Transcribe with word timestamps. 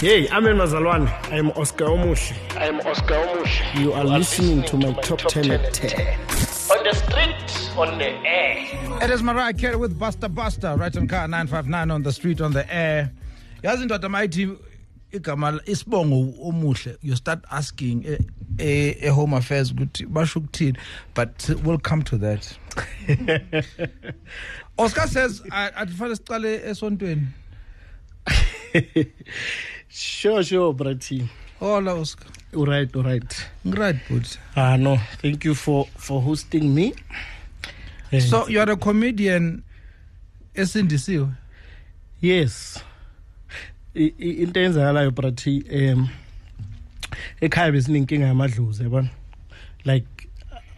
Hey, 0.00 0.28
amen 0.28 0.56
mazalwane. 0.56 1.08
I 1.32 1.38
am 1.38 1.50
Oscar 1.56 1.86
Omush. 1.86 2.32
I 2.56 2.66
am 2.68 2.78
Oscar 2.80 3.14
Omush. 3.14 3.80
You 3.80 3.92
are 3.92 4.04
listening 4.04 4.62
to 4.64 4.76
my 4.76 4.92
top 5.02 5.18
10 5.18 5.50
at 5.50 5.74
10. 5.74 5.90
On 6.70 6.84
the 6.84 6.94
street, 6.94 7.76
on 7.76 7.98
the 7.98 8.10
air. 8.24 9.02
It 9.02 9.10
is 9.10 9.24
Mariah 9.24 9.52
Carey 9.54 9.74
with 9.74 9.98
Buster 9.98 10.28
Buster, 10.28 10.76
right 10.76 10.96
on 10.96 11.08
car 11.08 11.26
959 11.26 11.90
on 11.90 12.02
the 12.04 12.12
street 12.12 12.40
on 12.40 12.52
the 12.52 12.72
air. 12.72 13.10
yazi 13.62 13.84
ndoda 13.84 14.08
mayithi 14.08 14.48
igama 15.12 15.60
isibongo 15.66 16.34
omuhle 16.48 16.96
you 17.02 17.16
start 17.16 17.44
asking 17.50 18.06
eh, 18.06 18.18
eh, 18.58 19.04
e-home 19.04 19.36
affairs 19.36 19.72
ukuthi 19.72 20.06
basho 20.06 20.38
ukuthini 20.38 20.78
but 21.14 21.48
we'll 21.64 21.78
come 21.78 22.02
to 22.02 22.18
that 22.18 22.58
oscar 24.78 25.08
says 25.08 25.42
atifane 25.50 26.16
sicale 26.16 26.54
esontweni 26.70 27.26
Sure, 29.88 30.42
sure, 30.44 30.72
Brati. 30.74 31.28
hola 31.60 31.94
oscar 31.94 32.26
All 32.56 32.64
right, 32.66 32.94
all 32.96 33.02
right. 33.02 33.46
ngiright 33.66 33.98
but 34.10 34.38
Ah, 34.56 34.76
no, 34.76 34.96
thank 35.22 35.44
you 35.44 35.54
for 35.54 35.86
for 35.96 36.20
hosting 36.22 36.74
me. 36.74 36.94
Eh, 38.12 38.20
so 38.20 38.48
you 38.48 38.60
are 38.60 38.70
a 38.72 38.76
comedian 38.76 39.62
esindisiwe 40.54 41.28
yes. 42.20 42.78
I- 43.94 44.12
i- 44.18 44.42
Into 44.42 44.60
enzakalayo 44.60 45.10
Brati 45.10 45.64
um 45.70 46.08
ekhaya 47.40 47.72
besinenkinga 47.72 48.26
yamadlozi 48.26 48.82
yabona. 48.82 49.10
Like 49.84 50.28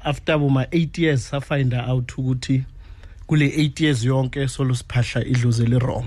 after 0.04 0.38
boma 0.38 0.66
8 0.72 0.98
years 0.98 1.26
sa 1.28 1.40
find 1.40 1.74
out 1.74 2.08
ukuthi 2.18 2.64
kule 3.26 3.46
8 3.46 3.80
years 3.84 4.04
yonke 4.04 4.48
solo 4.48 4.74
siphahla 4.74 5.24
idlozi 5.26 5.66
le 5.66 5.78
wrong. 5.78 6.06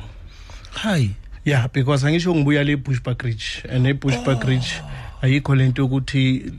hayi 0.71 1.11
Yeah, 1.45 1.67
because 1.67 2.03
angisho 2.03 2.35
ngibuya 2.35 2.63
le 2.65 2.77
Bushbuck 2.77 3.21
Ridge 3.23 3.65
and 3.69 3.85
e 3.87 3.93
Bushbuck 3.93 4.43
Ridge 4.47 4.81
ayikho 5.21 5.55
lento 5.55 5.85
ukuthi 5.85 6.51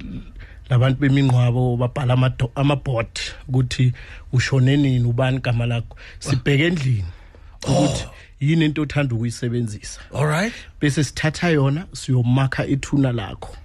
labantu 0.68 1.00
bemingcwabo 1.00 1.77
babhala 1.77 2.12
ama 2.12 2.32
amabot 2.54 3.18
ukuthi 3.48 3.92
ushone 4.32 4.77
nini 4.77 5.05
ubani 5.05 5.36
igama 5.36 5.66
lakho. 5.66 5.96
Sibheke 6.18 6.66
endlini 6.66 7.05
ukuthi 7.62 8.06
yini 8.40 8.64
into 8.64 8.82
othanda 8.82 9.14
ukuyisebenzisa. 9.14 10.00
All 10.12 10.27
right. 10.27 10.52
Bese 10.80 11.05
sithatha 11.05 11.48
yona 11.48 11.86
siyomakha 11.92 12.66
ithuna 12.66 13.12
lakho. 13.12 13.56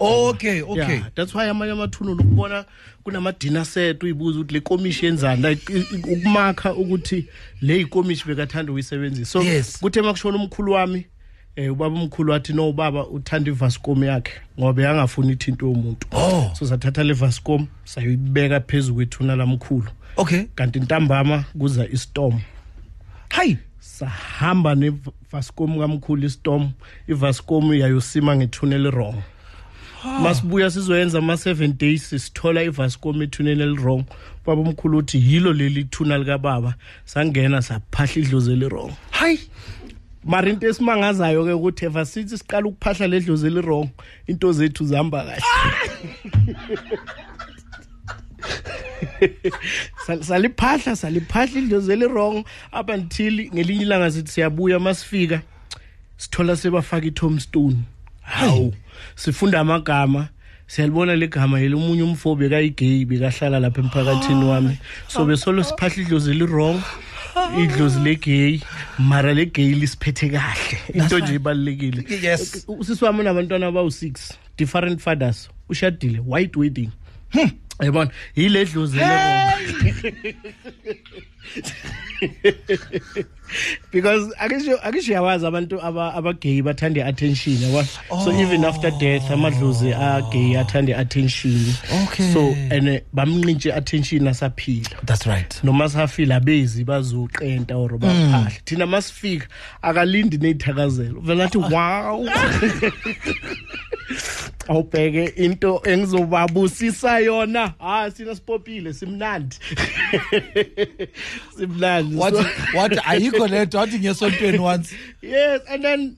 Okay 0.00 0.62
okay. 0.62 0.94
yeah 0.96 1.10
that's 1.14 1.34
why 1.34 1.48
amanye 1.48 1.72
amathuna 1.72 2.14
nokubona 2.14 2.64
kunamadina 3.04 3.64
set 3.64 4.02
uyibuza 4.02 4.38
ukuthi 4.38 4.54
le 4.54 4.60
komishi 4.60 5.06
yenzani 5.06 5.48
like 5.48 5.84
ukumakha 5.94 6.74
ukuthi 6.74 7.26
le 7.60 7.80
ikomishi 7.80 8.24
bekathanda 8.26 8.72
ukuyisebenzisa. 8.72 9.32
So 9.32 9.42
Yes. 9.42 9.78
kuthe 9.80 10.02
makushona 10.02 10.36
umkhulu 10.38 10.72
wami 10.72 11.06
eh 11.56 11.72
ubaba 11.72 11.94
umkhulu 12.00 12.32
wathi 12.32 12.52
no 12.52 12.72
baba 12.72 13.06
uthanda 13.06 13.50
ivascom 13.50 14.04
yakhe 14.04 14.32
ngoba 14.60 14.82
yangafuni 14.82 15.32
ithinto 15.32 15.66
yomuntu. 15.66 16.06
Oh. 16.12 16.50
so 16.58 16.66
sathatha 16.66 17.04
le 17.04 17.12
vascom 17.12 17.66
sayibeka 17.84 18.60
phezulu 18.60 18.94
kwethuna 18.94 19.36
lamkhulu. 19.36 19.88
Okay. 20.16 20.42
Kanti 20.54 20.80
ntambama 20.80 21.44
kuza 21.58 21.88
istorm. 21.88 22.40
Hayi. 23.28 23.58
Sahamba 23.80 24.74
nevascom 24.74 25.78
kamkhulu 25.78 26.26
istorm 26.26 26.70
ivascom 27.08 27.74
yayosima 27.74 28.36
ngethuneli 28.36 28.90
wrong 28.90 29.22
masibuya 30.04 30.70
sizoyenza 30.70 31.18
ama-7 31.18 31.72
days 31.72 32.10
sithola 32.10 32.62
ivascom 32.62 33.22
ethuneni 33.22 33.62
elirong 33.62 34.04
baba 34.46 34.60
omkhulu 34.60 34.98
uthi 34.98 35.18
yilo 35.18 35.52
leli 35.52 35.84
thuna 35.84 36.18
likababa 36.18 36.74
sangena 37.04 37.62
saphahla 37.62 38.22
idlozi 38.22 38.52
elirong 38.52 38.92
hayi. 39.10 39.40
Mara 40.24 40.48
into 40.48 40.66
esimangazayo-ke 40.66 41.52
ukuthi 41.52 41.84
eva 41.84 42.04
sithi 42.04 42.38
siqala 42.38 42.66
ukuphahla 42.66 43.06
le 43.08 43.20
dlozi 43.20 43.46
elirong 43.46 43.88
into 44.26 44.52
zethu 44.52 44.84
zihamba 44.84 45.24
kahle. 45.24 45.42
Sal- 50.06 50.22
saliphahla 50.22 50.96
saliphahla 50.96 51.60
idlozi 51.60 51.92
elirong 51.92 52.44
up 52.72 52.90
until 52.90 53.50
ngelinye 53.54 53.82
ilanga 53.82 54.10
sithi 54.10 54.32
siyabuya 54.32 54.78
masifika 54.78 55.42
sithola 56.16 56.56
sebafaka 56.56 57.06
i-tomstone 57.06 57.76
hawu 58.22 58.74
sifunda 59.14 59.60
amagama 59.60 60.28
siyalibona 60.66 61.16
legama 61.16 61.60
yeli 61.60 61.74
omunye 61.74 62.02
umfo 62.02 62.34
bekayigay 62.34 63.04
bekahlala 63.04 63.60
lapha 63.60 63.80
emphakathini 63.80 64.44
wami. 64.44 64.78
So 65.08 65.24
besolo 65.24 65.64
siphahla 65.64 66.02
idlozi 66.02 66.30
elirong 66.30 66.80
idlozi 67.58 68.00
legay 68.00 68.60
mara 68.98 69.34
legay 69.34 69.74
lisiphethe 69.74 70.28
kahle. 70.28 70.78
Into 70.94 71.18
nje 71.18 71.34
ibalulekile. 71.34 72.04
Yes. 72.22 72.64
usisi 72.68 73.04
wami 73.04 73.20
unabantwana 73.20 73.66
abawu-six 73.66 74.32
different 74.58 75.00
fathers 75.00 75.50
ushadile 75.68 76.20
white 76.26 76.56
wedding. 76.56 76.90
Hmm, 77.32 77.50
yabona 77.80 78.10
yile 78.36 78.64
dlozi 78.64 78.98
elirong 78.98 80.34
because 83.90 84.32
akisho 84.40 84.78
akisho 84.82 85.12
yawazi 85.12 85.46
abantu 85.46 85.82
aba 85.82 86.14
abagay 86.14 86.62
bathanda 86.62 87.00
i-attention 87.00 87.54
yabona? 87.56 87.86
So 88.24 88.32
even 88.32 88.64
after 88.64 88.90
death 88.90 89.30
amadlozi 89.30 89.92
agay 89.92 90.56
athanda 90.56 90.92
i-attention 90.96 91.58
Okay. 92.04 92.32
so 92.32 92.40
and 92.70 93.02
bamnqintshe 93.14 93.66
i-attention 93.72 94.20
asaphila. 94.26 95.00
That's 95.04 95.26
right. 95.26 95.60
Noma 95.64 95.84
safila 95.88 96.40
bezi 96.40 96.84
bazoqenta 96.84 97.72
or 97.76 97.98
baphahla. 97.98 98.52
Thina 98.64 98.86
masifika 98.86 99.46
akalindi 99.82 100.38
neyithakazelo 100.38 101.20
vele 101.20 101.44
athi 101.44 101.58
wow. 101.58 102.24
Awubheke 104.68 105.28
into 105.36 105.80
engizobabusisa 105.84 107.18
yona. 107.20 107.61
Ha 107.78 108.10
sina 108.10 108.34
sipopile 108.34 108.92
simnandi. 108.92 109.56
Simnandi. 111.58 112.16
What 112.16 112.34
So- 112.34 112.44
what 112.74 112.92
ayikho 113.06 113.46
lento 113.48 113.78
wathi 113.78 113.98
ngesontweni 113.98 114.58
once. 114.58 114.94
Yes 115.22 115.60
and 115.70 115.82
then 115.84 116.16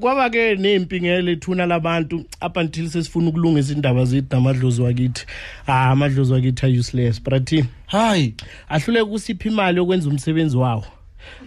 kwaba 0.00 0.30
ke 0.30 0.56
nempi 0.56 1.00
ngele 1.00 1.36
thuna 1.40 1.66
labantu 1.66 2.24
up 2.42 2.56
until 2.56 2.88
sesifuna 2.88 3.28
ukulungisa 3.28 3.72
indaba 3.72 4.04
zethu 4.04 4.26
namadlozi 4.36 4.82
wakithi. 4.82 5.26
Ah 5.66 5.90
amadlozi 5.90 6.32
wakithi 6.32 6.66
are 6.66 6.78
useless 6.78 7.20
but 7.22 7.50
hayi. 7.86 8.34
ahluleke 8.68 9.02
ukusipha 9.02 9.48
imali 9.48 9.78
yokwenza 9.78 10.08
umsebenzi 10.08 10.56
wawo? 10.56 10.84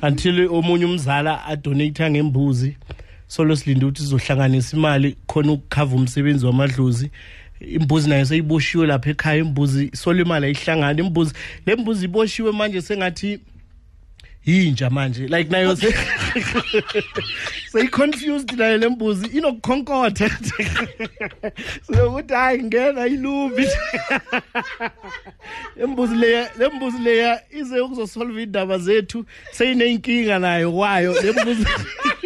Until 0.01 0.47
omunye 0.51 0.85
umzala 0.85 1.45
adonate 1.45 2.09
ngembuzi. 2.09 2.77
Solo 3.27 3.55
silinde 3.55 3.85
ukuthi 3.85 4.01
sizohlanganisa 4.01 4.77
imali 4.77 5.15
khona 5.27 5.51
ukukhava 5.51 5.95
umsebenzi 5.95 6.45
wamadlozi. 6.45 7.11
Imbuzi 7.61 8.09
nayo 8.09 8.25
seyiboshiwe 8.25 8.87
lapha 8.87 9.09
ekhaya 9.09 9.37
imbuzi 9.37 9.91
solo 9.93 10.21
imali 10.21 10.45
ayihlangani 10.45 11.01
imbuzi 11.01 11.33
le 11.65 11.75
mbuzi 11.75 12.05
iboshiwe 12.05 12.51
manje 12.51 12.81
sengathi 12.81 13.39
yinja 14.45 14.89
manje. 14.89 15.27
Like 15.27 15.49
nayo 15.49 15.75
se 15.75 15.87
seyi-confused 17.71 18.51
nayo 18.57 18.77
le 18.77 18.89
mbuzi 18.89 19.27
inokukhonkotha. 19.27 20.29
Sokuthi 21.87 22.33
hayi 22.33 22.63
ngena 22.63 23.07
ilubi. 23.07 23.67
Lembuzi 25.77 26.15
leya 26.15 26.51
lembuzi 26.59 26.97
leya 26.97 27.41
ize 27.51 27.79
ukuzosolve 27.79 28.43
indaba 28.43 28.77
zethu 28.77 29.25
seyineyinkinga 29.51 30.39
nayo 30.39 30.71
kwayo. 30.71 31.21
Lembuzi 31.21 31.65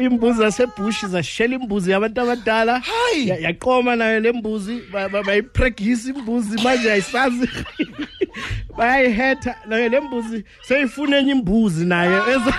imbuzi 0.00 0.38
zasebush 0.38 1.04
zashela 1.06 1.54
imbuzi 1.54 1.90
yabantu 1.90 2.20
abadala. 2.20 2.80
Hayi. 2.80 3.28
Ya- 3.28 3.38
yaqoma 3.38 3.96
nayo 3.96 4.20
lembuzi 4.20 4.82
ba- 4.92 5.08
ba- 5.08 5.22
bayipregisa 5.22 6.10
imbuzi 6.10 6.62
manje 6.62 6.92
ayisazi. 6.92 7.48
Bayayihetha 8.76 9.54
nayo 9.68 9.88
lembuzi 9.88 10.44
seyifuna 10.62 11.16
enye 11.18 11.32
imbuzi 11.32 11.84
nayo 11.84 12.22
ezo 12.30 12.52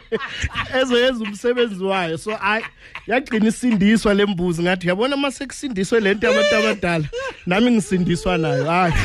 ezoyenza 0.80 1.24
umsebenzi 1.24 1.84
wayo. 1.84 2.18
So 2.18 2.34
hayi 2.36 2.64
yagcina 3.06 3.48
isindiswa 3.48 4.14
lembuzi 4.14 4.62
ngathi 4.62 4.86
uyabona 4.86 5.16
uma 5.16 5.30
sekusindiswe 5.30 6.00
lento 6.00 6.26
yabantu 6.26 6.56
abadala 6.56 7.04
nami 7.46 7.70
ngisindiswa 7.70 8.38
nayo. 8.38 8.64
Hayi. 8.64 8.94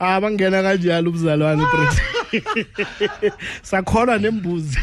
Ah 0.00 0.20
bangena 0.20 0.62
kanjalo 0.62 1.08
ubuzalwane 1.10 1.62
bro 1.62 1.88
sakhona 3.62 4.18
nembuzi 4.18 4.78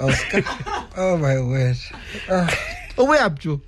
oscar. 0.00 0.42
Oh 0.96 1.16
my 1.16 1.38
word. 1.38 1.76
Ah. 2.30 2.48
ubuyaphi 2.96 3.42
jo 3.48 3.60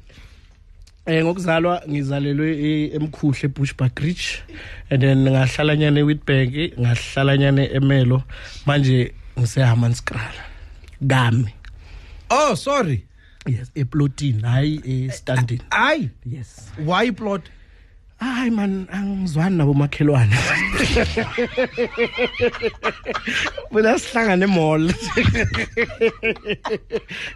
eh 1.06 1.24
ngokuzalwa 1.24 1.82
ngizalelwe 1.88 2.58
e- 2.58 2.90
emkhuhle 2.94 3.44
ebushbuck 3.44 3.98
ridge 3.98 4.42
and 4.90 5.02
then 5.02 5.18
ngahlala 5.28 5.76
nyane 5.76 6.00
ewitbank 6.00 6.54
ngahlala 6.78 7.36
nyane 7.36 7.64
emelo. 7.74 8.22
Manje 8.66 9.14
ngisehammanskraal 9.38 10.34
kami 11.08 11.54
oh 12.30 12.54
sorry. 12.54 13.04
Yes 13.46 13.70
eplotini 13.74 14.42
hayi 14.42 14.80
estandini 15.08 15.62
hayi? 15.70 16.10
Yes. 16.26 16.70
Why 16.78 17.10
plot? 17.10 17.42
Hayi 18.24 18.50
man 18.50 18.86
angizwani 18.92 19.56
nabo 19.56 19.74
makhelwane 19.74 20.36
mina 23.72 23.98
sihlangane 23.98 24.44
emall 24.44 24.92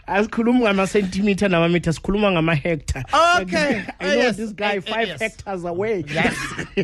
asikhulumi 0.07 0.61
ngama-centimeter 0.61 1.49
nama-meter 1.51 1.93
sikhuluma 1.93 2.31
ngama-hectare 2.33 3.05
Okay. 3.43 3.83
I 4.01 4.05
know 4.17 4.23
Yes. 4.27 4.37
this 4.37 4.53
guy 4.55 4.65
Eh, 4.67 4.77
eh, 4.77 4.83
five 4.95 5.09
yes. 5.09 5.21
hectares 5.21 5.65
away 5.65 6.05
Yes, 6.09 6.35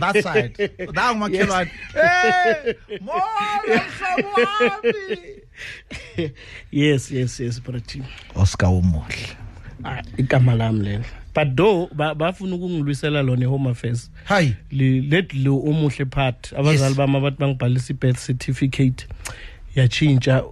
that 0.00 0.22
side. 0.22 0.54
That 0.78 1.16
ngumakhelwane. 1.16 1.70
Hey, 1.94 2.74
molo 3.00 3.22
mhlobo 3.66 4.40
wami. 4.40 5.18
yes 6.72 7.10
yes 7.10 7.40
yes 7.40 7.60
brati 7.62 8.02
Oscar 8.34 8.68
umuhle. 8.70 9.36
Ah, 9.84 10.02
igama 10.16 10.54
lami 10.54 10.80
lelo 10.84 11.04
but 11.34 11.56
though 11.56 11.88
ba- 11.94 12.14
bafuna 12.14 12.54
ukungilwisela 12.56 13.22
lona 13.22 13.44
e-home 13.44 13.66
affairs. 13.70 14.10
Hayi. 14.24 14.54
Le- 14.70 15.00
let 15.08 15.34
lo 15.34 15.56
omuhle 15.58 16.04
part. 16.10 16.52
Abazali 16.52 16.94
bami 16.94 17.16
abathi 17.16 17.36
bangibhalisa 17.38 17.90
i-birth 17.92 18.18
certificate 18.26 19.06
yatshintsha 19.76 20.44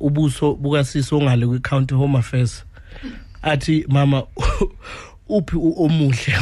ubuso 0.00 0.54
bukasisi 0.54 1.14
ongale 1.14 1.46
kwi-county 1.46 1.94
home 1.94 2.18
affairs. 2.18 2.64
Athi 3.42 3.84
mama 3.88 4.22
uphi 5.28 5.56
omuhle? 5.56 6.34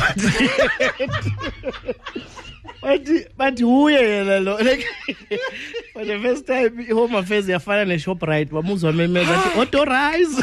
Bathi 2.82 3.26
bathi 3.38 3.64
uye 3.64 3.98
yena 4.00 4.40
lo. 4.44 4.56
Like 4.58 4.84
for 5.92 6.04
the 6.04 6.18
first 6.22 6.46
time 6.46 6.80
i-home 6.88 7.14
affairs 7.18 7.48
yafana 7.48 7.84
ne-shoprite 7.84 8.50
bamuzwa 8.52 8.92
memeza 8.92 9.44
athi 9.44 9.58
authorize. 9.60 10.42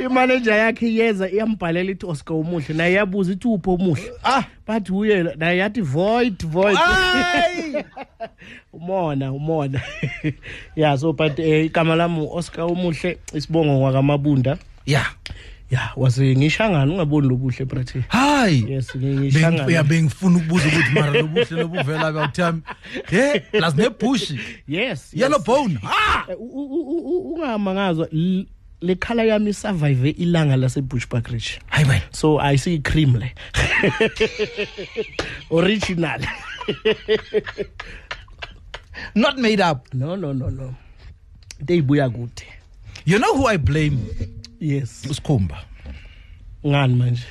imanager 0.00 0.54
yakhe 0.54 0.88
iyeza 0.88 1.30
iyambhalela 1.30 1.90
ithi 1.90 2.06
oscar 2.06 2.36
umuhle 2.36 2.74
naye 2.74 2.92
yabuza 2.94 3.32
ithi 3.32 3.48
uphi 3.48 3.70
omuhle 3.70 4.10
Ah. 4.24 4.42
bathi 4.66 4.92
uye 4.92 5.22
la- 5.22 5.34
naye 5.36 5.58
yathi 5.58 5.80
void 5.80 6.46
void 6.46 6.76
Hayi. 6.76 7.84
umona 8.72 9.32
umona 9.32 9.80
ya 10.76 10.98
so 10.98 11.12
but 11.12 11.38
eh, 11.38 11.64
igama 11.66 11.94
lami 11.96 12.28
oscar 12.32 12.64
umuhle 12.64 13.18
isibongo 13.34 13.80
wakamabunda 13.82 14.58
Yeah. 14.86 15.06
ya 15.70 15.80
wase 15.96 16.36
ngishangana 16.36 16.92
ungaboni 16.92 17.28
lobuhle 17.28 17.64
brate 17.64 18.04
Hayi. 18.08 18.64
yes 18.68 18.94
Beng- 18.96 19.20
ngishangana 19.20 19.72
ya 19.72 19.82
bengifuna 19.82 20.36
ukubuza 20.38 20.68
ukuthi 20.68 20.90
mara 20.94 21.20
lobuhle 21.20 21.46
lobuvela 21.62 22.12
kathami. 22.12 22.60
Hey, 23.10 23.40
plus 23.40 23.74
nebush. 23.76 24.30
yes 24.68 25.10
Yellow 25.14 25.38
yes. 25.38 25.46
bone. 25.46 25.78
Ah! 25.84 26.24
Eh, 26.30 26.36
u- 26.38 26.44
u- 26.44 26.88
u- 26.90 26.98
u- 26.98 27.34
ungamangazwa 27.34 28.08
l- 28.84 28.86
le 28.86 28.94
khala 28.96 29.24
yami 29.24 29.52
survive 29.54 30.10
ilanga 30.18 30.56
lase 30.56 30.80
Bushbuck 30.82 31.28
Ridge 31.30 31.58
Hayi 31.70 31.86
man. 31.86 32.00
so 32.12 32.38
i 32.38 32.56
see 32.56 32.78
cream 32.78 33.14
le 33.16 33.30
original 35.50 36.20
Not 39.14 39.38
made 39.38 39.60
up. 39.60 39.88
no 39.94 40.16
no 40.16 40.32
no 40.32 40.48
no 40.50 40.74
deyibuya 41.64 42.08
kude 42.10 42.42
You 43.06 43.18
know 43.18 43.34
who 43.36 43.46
I 43.46 43.56
blame? 43.58 43.98
yes 44.60 45.04
Usikhumba. 45.10 45.58
ngani 46.66 46.94
manje 46.94 47.22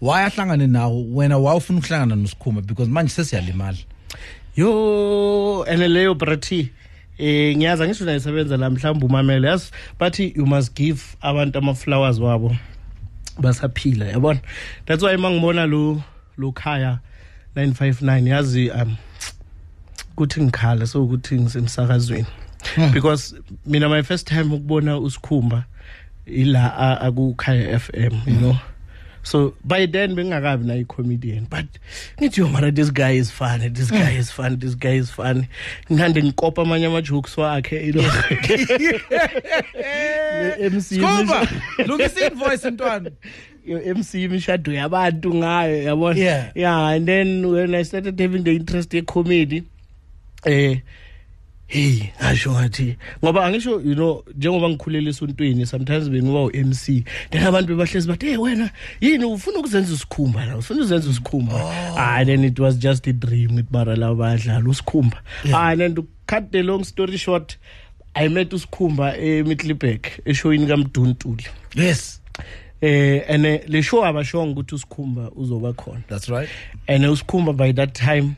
Why 0.00 0.22
ahlangane 0.24 0.66
nawo 0.66 1.04
wena 1.14 1.38
wawufuna 1.38 1.78
ukuhlangana 1.78 2.16
nosikhumba 2.16 2.62
because 2.62 2.88
manje 2.90 3.10
sesiyalimala. 3.12 3.78
yo 4.56 5.64
ene 5.68 5.88
leyo 5.88 6.14
brati 6.14 6.70
eh 7.20 7.56
ngiyaza 7.56 7.86
ngisho 7.86 8.04
nayisebenza 8.04 8.56
la 8.56 8.70
mhlawumbe 8.70 9.06
umamele 9.06 9.48
yazi 9.48 9.70
bathi 9.98 10.32
you 10.36 10.46
must 10.46 10.74
give 10.76 11.02
abantu 11.20 11.58
ama 11.58 11.74
flowers 11.74 12.18
wabo. 12.18 12.56
Basaphila 13.38 14.06
yabona? 14.06 14.40
That's 14.86 15.02
why 15.02 15.16
mangibona 15.16 15.66
lo 15.68 16.02
lo 16.38 16.52
khaya 16.52 16.98
959 17.56 18.28
yazi 18.28 18.70
um 18.70 18.96
kuthi 20.16 20.40
ngikhala 20.42 20.86
so 20.86 21.04
ukuthi 21.04 21.40
ngisemsakazweni 21.40 22.26
because 22.92 23.34
mina 23.66 23.88
my 23.88 24.02
first 24.02 24.26
time 24.28 24.54
ukubona 24.54 24.98
usikhumba 24.98 25.64
ila 26.26 26.76
a- 26.78 27.00
akukhaya 27.06 27.78
FM 27.80 28.14
you 28.26 28.36
know? 28.38 28.56
So 29.22 29.54
by 29.64 29.86
then 29.86 30.14
bengingakabi 30.14 30.64
na 30.66 30.74
i-comedian 30.74 31.46
but 31.50 31.66
ngithi 32.20 32.40
yo 32.40 32.48
mara 32.48 32.70
this 32.72 32.90
guy 32.92 33.10
is 33.18 33.30
funny 33.30 33.68
this 33.70 33.90
guy 33.90 34.16
is 34.18 34.30
funny 34.32 34.56
this 34.56 34.74
guy 34.78 34.96
is 34.96 35.10
funny 35.10 35.48
ngihande 35.92 36.22
ngikopa 36.22 36.62
amanye 36.62 36.86
ama-jokes 36.86 37.38
wakhe 37.38 37.86
you 37.86 37.92
know 37.92 38.02
Ne-MC 40.40 40.80
Sikhumba, 40.82 41.48
lungisa 41.86 42.26
invoice 42.26 42.70
ntwana. 42.70 43.10
yo 43.66 43.94
MC 43.94 44.22
imishado 44.24 44.72
yabantu 44.72 45.34
ngayo 45.34 45.82
yabona 45.82 46.18
Yeah. 46.20 46.50
yeah 46.54 46.86
and 46.88 47.06
then 47.06 47.46
when 47.46 47.74
i 47.74 47.84
started 47.84 48.18
having 48.20 48.42
the 48.44 48.56
interest 48.56 48.94
ye 48.94 49.02
comedy 49.02 49.62
eh 50.46 50.80
hey 51.70 52.02
ngasho 52.22 52.52
ngathi 52.52 52.96
ngoba 53.24 53.44
angisho 53.44 53.70
you 53.80 53.94
know 53.94 54.24
njengoba 54.36 54.68
ngikhulela 54.68 55.10
esontweni 55.10 55.66
sometimes 55.66 56.08
bengiba 56.10 56.42
u-MC 56.44 57.04
then 57.30 57.42
abantu 57.46 57.68
bebahlezi 57.76 58.08
bathi 58.08 58.26
hey 58.26 58.36
wena 58.36 58.70
yini? 59.00 59.24
Ufuna 59.24 59.58
ukuzenza 59.58 59.94
usikhumba 59.94 60.46
la? 60.46 60.56
Ufuna 60.56 60.80
ukuzenza 60.80 61.10
usikhumba 61.10 61.54
ah 61.96 62.24
then 62.24 62.44
it 62.44 62.58
was 62.58 62.78
just 62.78 63.06
a 63.06 63.12
dream 63.12 63.52
ngithi 63.52 63.68
bara 63.70 63.96
la 63.96 64.14
badlala 64.14 64.68
usikhumba. 64.70 65.16
Ah 65.52 65.68
and 65.70 65.80
then 65.80 65.94
to 65.94 66.04
cut 66.26 66.50
the 66.52 66.62
long 66.62 66.84
story 66.84 67.18
short 67.18 67.56
i 68.14 68.28
met 68.28 68.52
usikhumba 68.52 69.16
eMiddelburg 69.18 70.06
eshoyini 70.24 70.66
kaMduntuli 70.66 71.44
Yes. 71.74 72.20
eh 72.80 73.22
ene 73.28 73.60
le 73.68 73.82
show 73.82 74.04
abashonga 74.04 74.50
ukuthi 74.52 74.74
usikhumba 74.74 75.30
uzoba 75.36 75.72
khona. 75.72 76.02
That's 76.08 76.28
right. 76.28 76.48
and 76.88 77.04
usikhumba 77.04 77.52
by 77.52 77.72
that 77.72 77.92
time 77.92 78.32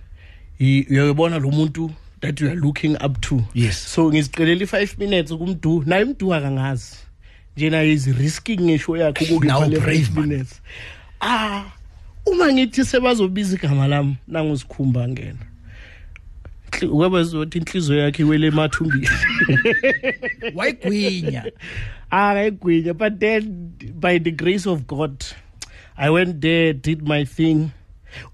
i- 0.60 0.86
uyabona 0.90 1.38
lo 1.38 1.50
muntu 1.50 1.90
that 2.22 2.40
you 2.40 2.48
are 2.50 2.56
looking 2.56 2.96
up 3.04 3.20
to. 3.20 3.42
Yes. 3.54 3.76
so 3.94 4.10
ngiziqelela 4.10 4.64
i5 4.64 4.98
minutes 4.98 5.32
kumdu. 5.32 5.82
Naye 5.86 6.04
umdu 6.04 6.34
akangazi. 6.34 6.96
Njena 7.56 7.82
is 7.84 8.06
risking 8.06 8.60
ngisho 8.60 8.96
yakhe 8.96 9.24
Now 9.28 9.36
ukungipha 9.36 9.68
le 9.68 9.78
brave 9.80 9.98
5 10.06 10.14
man. 10.14 10.28
minutes. 10.28 10.60
Ah 11.20 11.64
uma 12.26 12.52
ngithi 12.52 12.84
sebazobiza 12.84 13.54
igama 13.56 13.86
lami 13.88 14.16
nangusikhumba 14.28 15.08
ngena. 15.08 15.38
Nhli- 16.72 16.88
kwaba 16.88 17.22
zothi 17.22 17.58
inhliziyo 17.58 17.98
yakhe 17.98 18.22
iwele 18.22 18.46
emathumbini 18.46 19.08
Wayigwinya. 20.54 21.44
akayigwinya 22.10 22.94
but 22.94 23.18
then 23.20 23.72
by 24.00 24.18
the 24.18 24.30
grace 24.30 24.66
of 24.66 24.86
god 24.86 25.24
i 25.96 26.10
went 26.10 26.40
there 26.40 26.72
did 26.72 27.02
my 27.08 27.24
thing. 27.24 27.70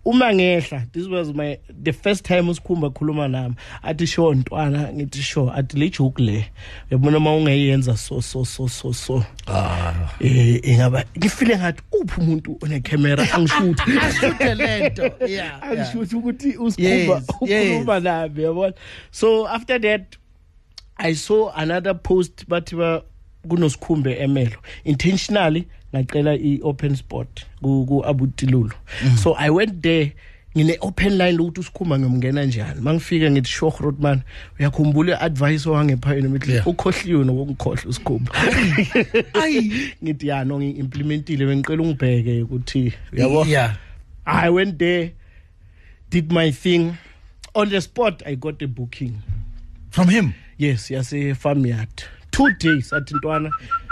Uma 0.05 0.35
ngehla 0.35 0.87
this 0.93 1.07
was 1.07 1.29
my 1.35 1.59
the 1.83 1.93
first 1.93 2.25
time 2.25 2.51
usikhumba 2.51 2.91
khuluma 2.91 3.29
nami 3.29 3.55
athi 3.83 4.07
sho 4.07 4.35
ntwana 4.35 4.93
ngithi 4.93 5.23
sho 5.23 5.53
athi 5.57 5.77
le 5.79 5.91
joke 5.91 6.23
le 6.23 6.45
yabona 6.91 7.17
uma 7.17 7.35
ungayenza 7.37 7.97
so 7.97 8.21
so 8.23 8.45
so 8.45 8.69
so 8.69 8.93
so 8.93 9.25
Ah. 9.47 9.95
eh 10.21 10.61
ingaba 10.63 11.05
ngifile 11.19 11.57
ngathi 11.59 11.83
uphi 11.93 12.21
umuntu 12.21 12.59
one 12.63 12.81
camera 12.81 13.27
angishuthe 13.35 13.83
Ashute 14.01 14.55
lento. 14.55 15.11
Yeah. 15.27 15.63
angishuthe 15.63 16.17
ukuthi 16.17 16.57
usikhumba 16.57 17.23
Yes, 17.43 17.71
ukhuluma 17.71 18.01
nami 18.01 18.43
yabona 18.43 18.75
so 19.11 19.49
after 19.49 19.81
that 19.81 20.17
i 20.97 21.15
saw 21.15 21.51
another 21.57 21.95
post 22.03 22.45
bathi 22.49 22.77
ba 22.77 23.03
kunosikhumbe 23.49 24.17
emelo 24.19 24.57
intentionally 24.85 25.69
ngacela 25.95 26.35
i-open 26.35 26.97
spot 26.97 27.29
ku 27.63 27.87
ku 27.87 28.05
abutilulu 28.07 28.73
so 29.23 29.35
i 29.39 29.51
went 29.51 29.81
there 29.83 30.13
ngine 30.57 30.77
open 30.81 31.13
line 31.19 31.33
lokuthi 31.33 31.61
usikhumba 31.61 31.99
ngimngena 31.99 32.45
njani 32.45 32.81
mangifika 32.81 33.31
ngithi 33.31 33.51
sho 33.51 33.71
Grootman 33.71 34.21
uyakhumbula 34.61 35.13
i-advice 35.21 35.69
owangepha 35.69 36.15
yena 36.15 36.29
mithi 36.29 36.53
Yeah. 36.53 36.67
ukhohliwe 36.69 37.25
nokungikhohla 37.25 37.83
usikhumba 37.91 38.33
Ayi. 39.43 39.93
ngithi 40.05 40.29
ya 40.29 40.45
no 40.45 40.59
ngi-implementile 40.59 41.47
bengicela 41.47 41.83
ungibheke 41.83 42.43
ukuthi 42.43 42.93
uyabo 43.13 43.45
Yeah. 43.47 43.77
I 44.31 44.51
went 44.51 44.79
there, 44.79 45.13
did 46.11 46.31
my 46.33 46.51
thing. 46.53 46.93
On 47.55 47.69
the 47.71 47.81
spot, 47.81 48.23
I 48.27 48.35
got 48.35 48.61
a 48.63 48.67
booking. 48.69 49.15
From 49.91 50.09
him. 50.09 50.35
Yes, 50.59 50.91
yase 50.91 51.35
farm 51.35 51.65
yard. 51.67 51.89
Two 52.31 52.51
days 52.61 52.93
athi 52.93 53.15
ntwana 53.15 53.51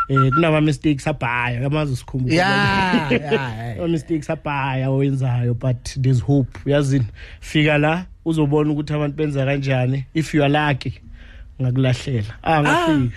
eh 0.09 0.31
kunama 0.31 0.61
mistakes 0.61 1.07
abhaya 1.07 1.61
kamazi 1.61 1.93
usikhumbuka. 1.93 2.35
Yeah. 2.35 3.13
Yeah. 3.13 3.77
Ama 3.79 3.89
mistakes 3.97 4.31
abhaya 4.31 4.89
owenzayo 4.91 5.55
but 5.55 5.97
there's 5.97 6.21
hope. 6.21 6.59
Uyazini 6.67 7.07
fika 7.41 7.79
la 7.79 8.07
uzobona 8.25 8.73
ukuthi 8.73 8.95
abantu 8.95 9.17
benza 9.17 9.45
kanjani 9.45 10.05
if 10.15 10.35
you 10.35 10.45
are 10.45 10.53
lucky 10.53 11.01
ngakulahlela. 11.61 12.35
Ah 12.43 12.63
ngafika. 12.63 13.17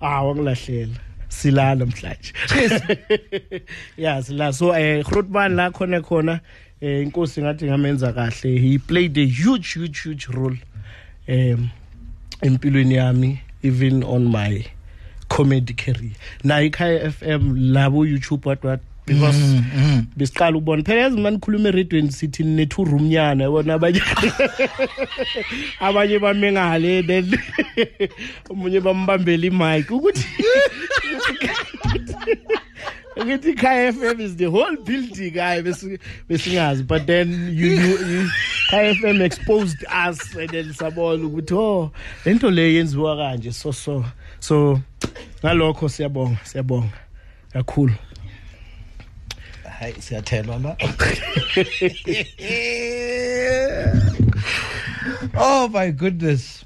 Ah 0.00 0.22
wangilahlela. 0.22 0.96
Silala 1.28 1.74
namhlanje. 1.74 2.32
yeah 3.96 4.22
sila 4.22 4.52
so 4.52 4.72
eh 4.74 5.02
Grootman 5.04 5.56
la 5.56 5.70
khona 5.70 6.00
khona 6.00 6.40
eh 6.80 7.02
inkosi 7.02 7.42
ngathi 7.42 7.66
ngamenza 7.66 8.12
kahle 8.12 8.58
he 8.58 8.78
played 8.78 9.18
a 9.18 9.26
huge 9.26 9.74
huge 9.74 10.02
huge 10.02 10.26
role 10.26 10.58
um 11.28 11.70
empilweni 12.42 12.94
yami 12.94 13.38
even 13.62 14.02
on 14.02 14.24
my 14.24 14.64
comedy 15.32 15.74
career. 15.74 16.12
Na 16.44 16.60
ikhaya 16.60 17.10
FM 17.10 17.72
labo 17.72 18.04
YouTube 18.06 18.44
what 18.44 18.62
what 18.64 18.80
because 19.06 19.36
Mm, 19.36 20.06
besiqala 20.16 20.56
ukubona. 20.56 20.84
Phela 20.84 21.00
yazi 21.00 21.16
manje 21.20 21.38
khuluma 21.40 21.68
eradweni 21.68 22.12
sithi 22.12 22.44
ne 22.44 22.66
two 22.66 22.84
room 22.84 23.08
nyana 23.08 23.44
yabona? 23.44 23.74
Abanye 23.74 24.00
abanye 25.80 26.18
bamengale 26.20 27.06
then 27.06 27.24
umunye 28.50 28.80
bambambela 28.80 29.46
imic. 29.46 29.90
Ukuthi 29.90 30.26
ukuthi 33.16 33.56
Kaya 33.56 33.92
FM 33.92 34.20
is 34.20 34.36
the 34.36 34.50
whole 34.50 34.76
building 34.76 35.34
hayi 35.34 35.62
besingazi. 36.28 36.86
But 36.86 37.06
then 37.06 37.48
you, 37.52 37.70
you, 37.70 38.28
Kaya 38.70 38.94
FM 38.94 39.20
exposed 39.22 39.84
us 39.90 40.34
and 40.36 40.50
then 40.50 40.72
sabona 40.72 41.24
ukuthi 41.28 41.52
oh 41.52 41.90
lento 42.24 42.50
le 42.50 42.74
yenziwa 42.74 43.16
kanje. 43.16 43.52
So 43.52 43.72
so 43.72 44.04
so 44.38 44.80
ngalokho 45.44 45.88
siyabonga 45.88 46.38
siyabonga. 46.44 46.98
Kakhulu. 47.52 47.94
Hayi 49.78 49.94
siyathelwa 50.02 50.58
la. 50.58 50.76
Oh 55.34 55.68
my 55.68 55.90
goodness. 55.92 56.64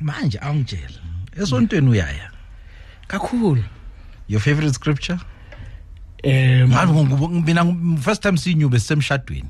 Manje 0.00 0.38
awungitshela 0.38 1.00
esontweni 1.40 1.88
uyaya? 1.90 2.30
Kakhulu. 3.08 3.64
Your 4.28 4.40
favorite 4.40 4.74
scripture? 4.74 5.18
Um 6.24 7.44
mina 7.44 7.64
first 8.00 8.22
time 8.22 8.36
siyinyube 8.36 8.78
sisemshadweni 8.80 9.48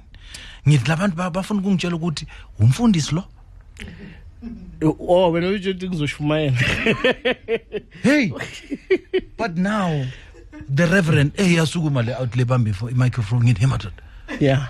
ngithi 0.69 0.89
labantu 0.89 1.17
ba- 1.17 1.31
bafuna 1.31 1.61
ukungitshela 1.61 1.97
ukuthi 1.97 2.27
umfundisi 2.59 3.15
lo? 3.15 3.25
Oh 4.83 5.31
wena 5.33 5.49
utsho 5.49 5.71
ukuthi 5.71 5.89
ngizoshumayela. 5.89 6.57
Hey 8.03 8.33
but 9.39 9.57
now 9.57 10.05
the 10.75 10.87
reverend 10.87 11.33
eh 11.37 11.55
yasukuma 11.55 12.03
le 12.05 12.15
out 12.21 12.37
le 12.37 12.45
bambe 12.45 12.73
for 12.75 12.91
i-microphone 12.91 13.45
ngithi 13.45 13.61
hey 13.61 13.67
madoda 13.69 14.03
yeah. 14.41 14.69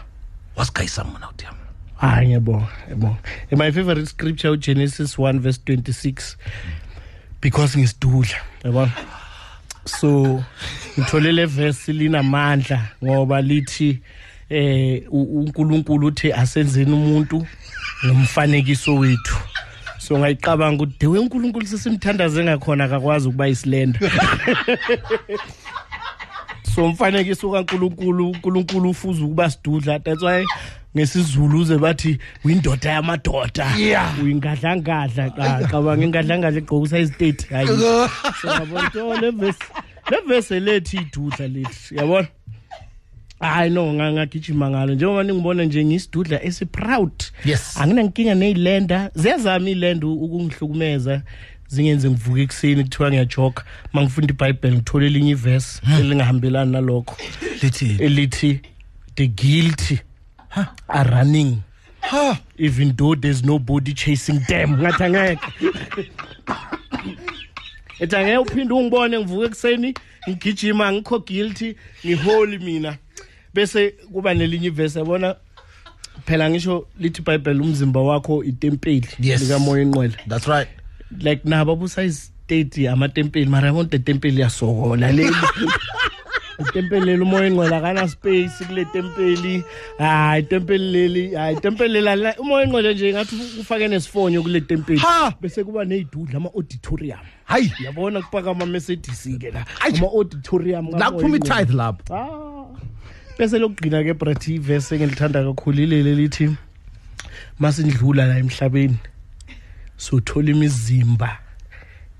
Wasigayisanga 0.56 1.12
mona 1.12 1.26
out 1.26 1.42
yami. 1.42 1.58
Hayi 1.96 2.26
ngiyabonga 2.26 2.68
ngiyabonga. 2.86 3.18
And 3.50 3.58
my 3.58 3.70
favorite 3.70 4.06
scripture 4.08 4.50
ugenesis 4.50 5.18
1 5.18 5.40
verse 5.40 5.58
26 5.66 6.36
because 7.40 7.76
ngisidudla. 7.78 8.36
Yabona 8.64 8.92
so 9.84 10.44
ngithole 10.98 11.32
le 11.32 11.46
verse 11.46 11.92
linamandla 11.92 12.88
ngoba 13.04 13.42
lithi 13.42 14.00
eh 14.50 15.02
u- 15.10 15.40
uNkulunkulu 15.40 16.06
uthi 16.06 16.32
asenzeni 16.32 16.92
umuntu 16.92 17.46
ngomfanekiso 18.06 18.94
wethu. 18.94 19.36
So 20.06 20.18
ngayicabanga 20.18 20.82
ukuthi 20.82 20.98
dewe 21.00 21.18
uNkulunkulu 21.18 21.66
sesimthandaze 21.66 22.44
ngakhona 22.44 22.84
akakwazi 22.84 23.28
ukuba 23.28 23.48
isilenda. 23.48 24.00
So 26.74 26.84
umfanekiso 26.84 27.50
kaNkuluNkulu 27.50 28.30
uNkulunkulu 28.30 28.90
ufuza 28.90 29.24
ukuba 29.24 29.50
sidudla. 29.50 29.98
That's 29.98 30.22
why 30.22 30.44
ngesizulu 30.96 31.60
uze 31.60 31.78
bathi 31.78 32.18
uyindoda 32.44 32.90
yamadoda. 32.90 33.72
Uyingadlangadla 34.22 35.30
cabanga 35.70 36.04
ingadlangadla 36.04 36.58
egqokisa 36.60 36.98
iziteti 36.98 37.46
hayi. 37.54 37.68
So 38.40 38.48
yabona 38.48 38.90
to 38.90 39.14
le 40.10 40.20
verse 40.28 40.60
lethi 40.60 40.96
idudla 40.96 41.48
lethi 41.48 41.96
yabona? 41.96 42.28
Hayi 43.40 43.70
no 43.70 43.92
nga- 43.94 44.12
ngagijima 44.12 44.70
ngalo. 44.70 44.94
Njengoba 44.94 45.22
ningibona 45.22 45.64
nje 45.64 45.84
ngiyisidudla 45.84 46.42
esiproud. 46.44 47.12
Yes. 47.44 47.76
anginankinga 47.80 48.34
neyilenda 48.34 49.10
ziyazama 49.14 49.70
ilenda 49.70 50.06
ukungihlukumeza 50.06 51.22
zingenze 51.68 52.10
ngivuke 52.10 52.42
ekuseni 52.42 52.82
kuthiwa 52.84 53.08
ngiyajoga. 53.10 53.62
Uma 53.92 54.02
ngifunda 54.02 54.32
ibhayibheli 54.34 54.76
ngithole 54.76 55.06
elinye 55.06 55.30
ivesi 55.30 55.80
elingahambelani 56.00 56.72
nalokho. 56.72 57.16
Lithi? 57.62 57.96
Elithi 58.00 58.60
the 59.14 59.26
guilty 59.26 59.98
are 60.88 61.10
running. 61.10 61.58
Ha. 62.00 62.38
Even 62.58 62.96
though 62.96 63.14
there's 63.20 63.44
nobody 63.44 63.92
chasing 63.92 64.40
them. 64.46 64.76
Ngathi 64.78 65.04
angeke. 65.04 65.46
Ethi 68.00 68.16
angeke 68.16 68.38
uphinde 68.38 68.74
ungibone 68.74 69.18
ngivuke 69.18 69.44
ekuseni 69.46 69.94
ngigijima 70.28 70.92
ngikho 70.92 71.18
guilty 71.18 71.74
ngiholi 72.06 72.58
mina. 72.58 72.96
Bese 73.56 73.90
kuba 74.12 74.34
nelinye 74.34 74.66
ivesi 74.66 74.98
yabona? 74.98 75.36
Phela 76.26 76.50
ngisho 76.50 76.86
lithi 77.00 77.20
ibhayibheli 77.22 77.60
umzimba 77.60 78.00
wakho 78.00 78.44
itempeli 78.44 79.08
Yes. 79.20 79.40
likamoya 79.42 79.82
enqwele 79.82 80.14
that's 80.28 80.46
right. 80.46 80.68
Like 81.20 81.40
nabo 81.44 81.72
abusayi-state 81.72 82.88
amatempeli 82.88 83.46
mara 83.50 83.68
yabona 83.68 83.88
tempeli 83.88 84.40
yasokola 84.40 85.12
leli 85.12 85.34
itempeli 86.58 87.04
leli 87.06 87.22
umoya 87.22 87.46
engcwele 87.46 87.76
akana 87.76 88.08
space 88.08 88.64
kule 88.66 88.84
tempeli. 88.84 89.64
Hayi 89.98 90.42
itempeli 90.42 90.92
leli 90.92 91.34
hayi 91.34 91.56
itempeli 91.56 92.00
leli. 92.00 92.28
Umoya 92.38 92.64
engcwele 92.64 92.94
nje 92.94 93.12
ngathi 93.12 93.36
ufake 93.60 93.88
nesifonyo 93.88 94.42
kule 94.42 94.60
tempeli. 94.60 94.98
Ha! 94.98 95.34
bese 95.40 95.64
kuba 95.64 95.84
ney'dudla 95.84 96.36
ama-auditorium. 96.36 97.18
Hayi! 97.44 97.72
Yabona 97.84 98.22
kupaka 98.22 98.50
ama-mercedes-ke 98.50 99.50
la. 99.50 99.64
Ama-auditorium 99.80 100.90
la 100.98 101.10
kuphuma 101.10 101.38
kaMoya 101.38 101.60
i-tithe 101.60 101.76
lapho. 101.76 102.14
Ah. 102.14 102.46
Bese 103.38 103.58
lokugcina 103.58 104.02
ke 104.04 104.14
brat 104.14 104.48
ivesi 104.48 104.94
engilithanda 104.94 105.44
kakhulu 105.44 105.82
ilele 105.82 106.14
lithi 106.14 106.50
masindlula 107.58 108.26
la 108.26 108.38
emhlabeni 108.38 108.96
sothola 109.96 110.50
imizimba 110.50 111.38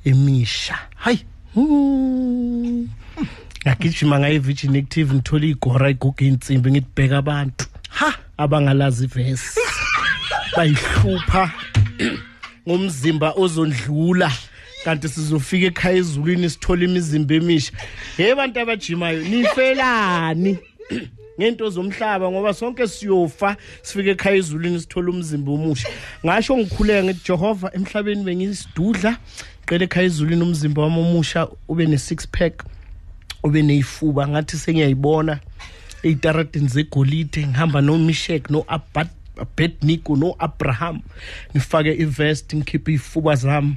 emisha. 0.05 0.79
Hayi 0.97 1.25
Hmm. 1.55 2.89
ngagijima 3.67 4.19
ngaye 4.19 4.39
virgin 4.39 4.77
active 4.77 5.15
ngithola 5.15 5.47
igora 5.47 5.91
iguga 5.91 6.27
insimbi 6.27 6.71
ngitibheka 6.71 7.19
abantu. 7.19 7.67
Ha 7.89 8.15
abangalazi 8.39 9.05
ivesi. 9.05 9.61
Bayihlupha 10.57 11.53
ngomzimba 12.69 13.33
ozondlula 13.37 14.33
kanti 14.85 15.09
sizofika 15.09 15.67
ekhaya 15.67 15.97
ezulwini 15.97 16.51
sithola 16.51 16.85
imizimba 16.85 17.35
emisha. 17.35 17.73
Hey 18.17 18.35
bantu 18.35 18.61
abajimayo 18.61 19.23
nifelani. 19.23 20.59
ngento 21.39 21.71
zomhlaba 21.71 22.31
ngoba 22.31 22.55
sonke 22.55 22.89
siyofa 22.89 23.57
sifike 23.83 24.11
ekhaya 24.11 24.37
ezulwini 24.37 24.81
sithola 24.81 25.11
umzimba 25.11 25.53
omusha. 25.53 25.89
Ngasho 26.25 26.57
ngikhuleka 26.57 27.05
ngithi 27.05 27.25
Jehova 27.27 27.71
emhlabeni 27.75 28.25
bengisidudla 28.25 29.17
qele 29.67 29.85
ekhaya 29.85 30.07
ezulwini 30.07 30.43
umzimba 30.43 30.83
wami 30.83 31.01
omusha 31.01 31.49
ube 31.69 31.87
ne 31.87 31.99
six 31.99 32.27
pack 32.27 32.65
ube 33.43 33.63
neyifuba. 33.63 34.29
Ngathi 34.29 34.57
sengiyayibona 34.57 35.41
eyitaradini 36.03 36.69
zegolide 36.69 37.47
ngihamba 37.47 37.81
nomishek 37.81 38.51
no-abednico 38.51 40.17
no-abraham 40.17 41.01
ngifake 41.53 41.93
ivest 41.95 42.55
ngikhiphe 42.55 42.93
iy'fuba 42.93 43.35
zami 43.35 43.77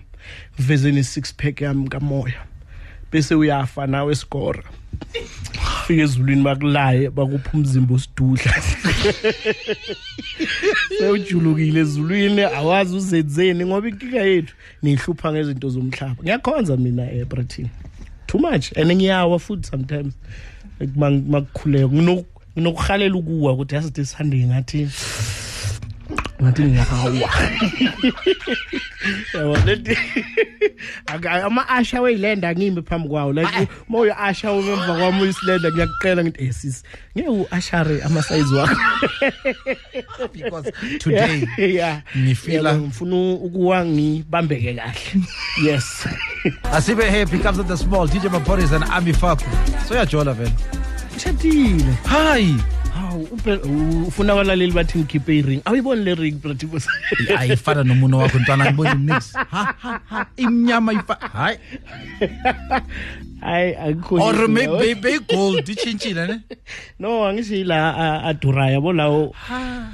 ngiveze 0.55 0.91
ne-six 0.91 1.33
pack 1.33 1.61
yami 1.61 1.89
kamoya. 1.89 2.45
Bese 3.11 3.35
uyafa 3.35 3.87
nawe 3.87 4.11
esikora 4.11 4.63
fika 5.89 6.01
ezulwini 6.03 6.43
bakulaye 6.43 7.09
bakupha 7.09 7.49
umzimba 7.53 7.95
osidudla. 7.95 8.53
Sewujulukile 10.97 11.79
ezulwini 11.79 12.41
awazi 12.41 12.95
uzenzeni 12.95 13.65
ngoba 13.65 13.87
inkinga 13.89 14.21
yethu 14.21 14.53
niyihlupha 14.81 15.31
ngezinto 15.31 15.69
zomhlaba. 15.69 16.15
Ngiyakhonza 16.23 16.77
mina 16.77 17.11
ebrathini 17.11 17.69
too 18.27 18.37
much 18.37 18.77
and 18.77 18.91
ngiyawa 18.91 19.39
futhi 19.39 19.67
sometimes. 19.67 20.13
Like 20.79 20.93
makukhuleka 20.95 21.87
ngino- 21.87 22.25
nginokuhalela 22.57 23.15
ukuwa 23.15 23.53
ukuthi 23.53 23.75
yasithi 23.75 24.05
sunday 24.05 24.45
ngathi 24.45 24.89
ngathi 26.41 26.61
ngiyawa 26.63 27.29
yabo 29.33 29.57
leti 29.65 29.97
aka- 31.05 31.43
ama-asha 31.45 32.01
weyilenda 32.01 32.55
ngimi 32.55 32.81
phambi 32.81 33.09
kwawo. 33.09 33.33
Like 33.33 33.67
uma 33.89 33.99
uyi-asha 33.99 34.51
umemva 34.51 34.93
kwami 34.97 35.21
uyisilenda 35.21 35.71
ngiyakuqela 35.71 36.23
ngithi 36.23 36.43
eh 36.45 36.53
sis 36.53 36.83
ngeke 37.17 37.29
u-ashare 37.29 38.01
amasayizi 38.03 38.55
wakho. 38.55 38.75
Because 40.33 40.71
today 40.99 41.45
yeah. 41.57 42.01
Ngifila- 42.15 42.69
Yabo, 42.69 42.79
ngifuna 42.87 43.15
ukuwa 43.33 43.85
ngibambeke 43.85 44.73
kahle. 44.73 45.23
Yes. 45.63 46.07
Asibe 46.73 47.09
happy 47.09 47.39
comes 47.39 47.59
at 47.59 47.67
the 47.67 47.77
small. 47.77 48.07
Dj 48.07 48.25
maporis 48.31 48.71
and 48.71 48.83
ami 48.91 49.13
faku 49.13 49.43
so 49.87 49.95
yajola 49.95 50.33
vele. 50.33 50.51
Ngishadile 51.13 51.93
hayi. 52.05 52.55
Hawu 52.99 53.23
uphela- 53.31 53.63
u- 53.65 54.07
ufuna 54.07 54.33
abalaleli 54.33 54.71
bathi 54.71 54.97
ngikhiphe 54.99 55.37
i-ring? 55.39 55.61
Awuyiboni 55.65 56.03
le 56.03 56.15
ring 56.15 56.35
bratibos 56.41 56.87
ayifana 57.37 57.83
nomuno 57.83 58.17
wakho 58.17 58.39
ntwana 58.39 58.65
ngibona 58.65 58.93
nix 58.93 59.33
ha 59.33 59.75
ha 59.81 60.01
ha 60.09 60.25
imnyama 60.37 60.93
ifa 60.93 61.15
hayi. 61.33 61.57
Hayi 63.41 63.75
akukho 63.75 64.15
or 64.21 64.33
yinto 64.35 64.47
maybe 64.47 64.67
lawo. 64.67 64.79
maybe 64.79 65.19
gold 65.19 65.69
itshintshile 65.69 66.27
ne? 66.27 66.39
No 66.99 67.25
angisho 67.27 67.55
yila 67.55 67.95
a- 67.97 68.23
adurayo 68.29 68.73
yabo 68.73 68.93
lawo 68.93 69.35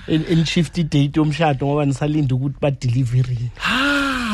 en- 0.08 0.26
en-shift 0.30 0.76
date 0.90 1.12
yomshado 1.20 1.66
ngoba 1.68 1.86
nisalinde 1.86 2.34
ukuthi 2.34 2.58
badelivery. 2.62 3.52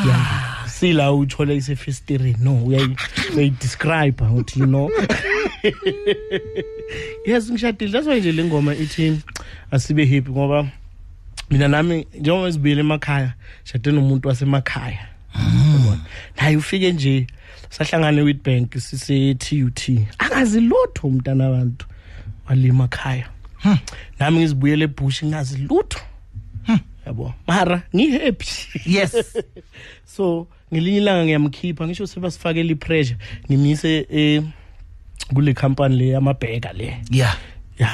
Yeah 0.06 0.48
sila 0.66 1.12
uthole 1.12 1.56
isefestirini 1.56 2.36
no 2.40 2.54
uyayi- 2.66 2.96
uyayidescribe 3.34 4.24
uthi 4.34 4.60
you 4.60 4.66
know. 4.66 4.90
yes 7.26 7.50
ngishadile. 7.50 7.92
That's 7.92 8.06
why 8.06 8.20
nje 8.20 8.32
le 8.32 8.44
ngoma 8.44 8.74
ithi 8.74 9.20
asibe 9.70 10.06
happy 10.06 10.30
ngoba 10.30 10.68
mina 11.50 11.68
nami 11.68 12.06
njengoba 12.14 12.52
sibuyele 12.52 12.80
emakhaya 12.80 13.34
shade 13.64 13.92
nomuntu 13.92 14.28
wasemakhaya. 14.28 15.08
Yabona? 15.34 16.00
naye 16.36 16.56
ufike 16.56 16.92
nje 16.92 17.26
sahlangana 17.70 18.20
eWitbank 18.20 18.78
sise 18.78 19.34
TUT 19.34 19.90
akazi 20.18 20.60
lutho 20.60 21.08
umntana 21.08 21.46
abantu 21.46 21.86
walima 22.48 22.84
ekhaya 22.84 23.26
nami 24.18 24.38
ngizibuyele 24.38 24.84
ebush 24.84 25.24
ngazi 25.24 25.56
lutho. 25.58 26.00
Yabo? 27.06 27.34
Mara 27.46 27.82
ngihappy. 27.94 28.46
Yes. 28.86 29.36
So 30.04 30.46
ngelinye 30.72 30.96
ilanga 30.98 31.24
ngiyamkhipha 31.24 31.86
ngisho 31.86 32.06
sebasifakela 32.06 32.70
ipressure 32.70 33.18
ngimise 33.50 34.06
eh 34.10 34.42
kule 35.34 35.54
company 35.54 35.96
le 35.96 36.06
yamabheka 36.08 36.72
le. 36.72 36.96
Yeah 37.10 37.36
ya. 37.78 37.88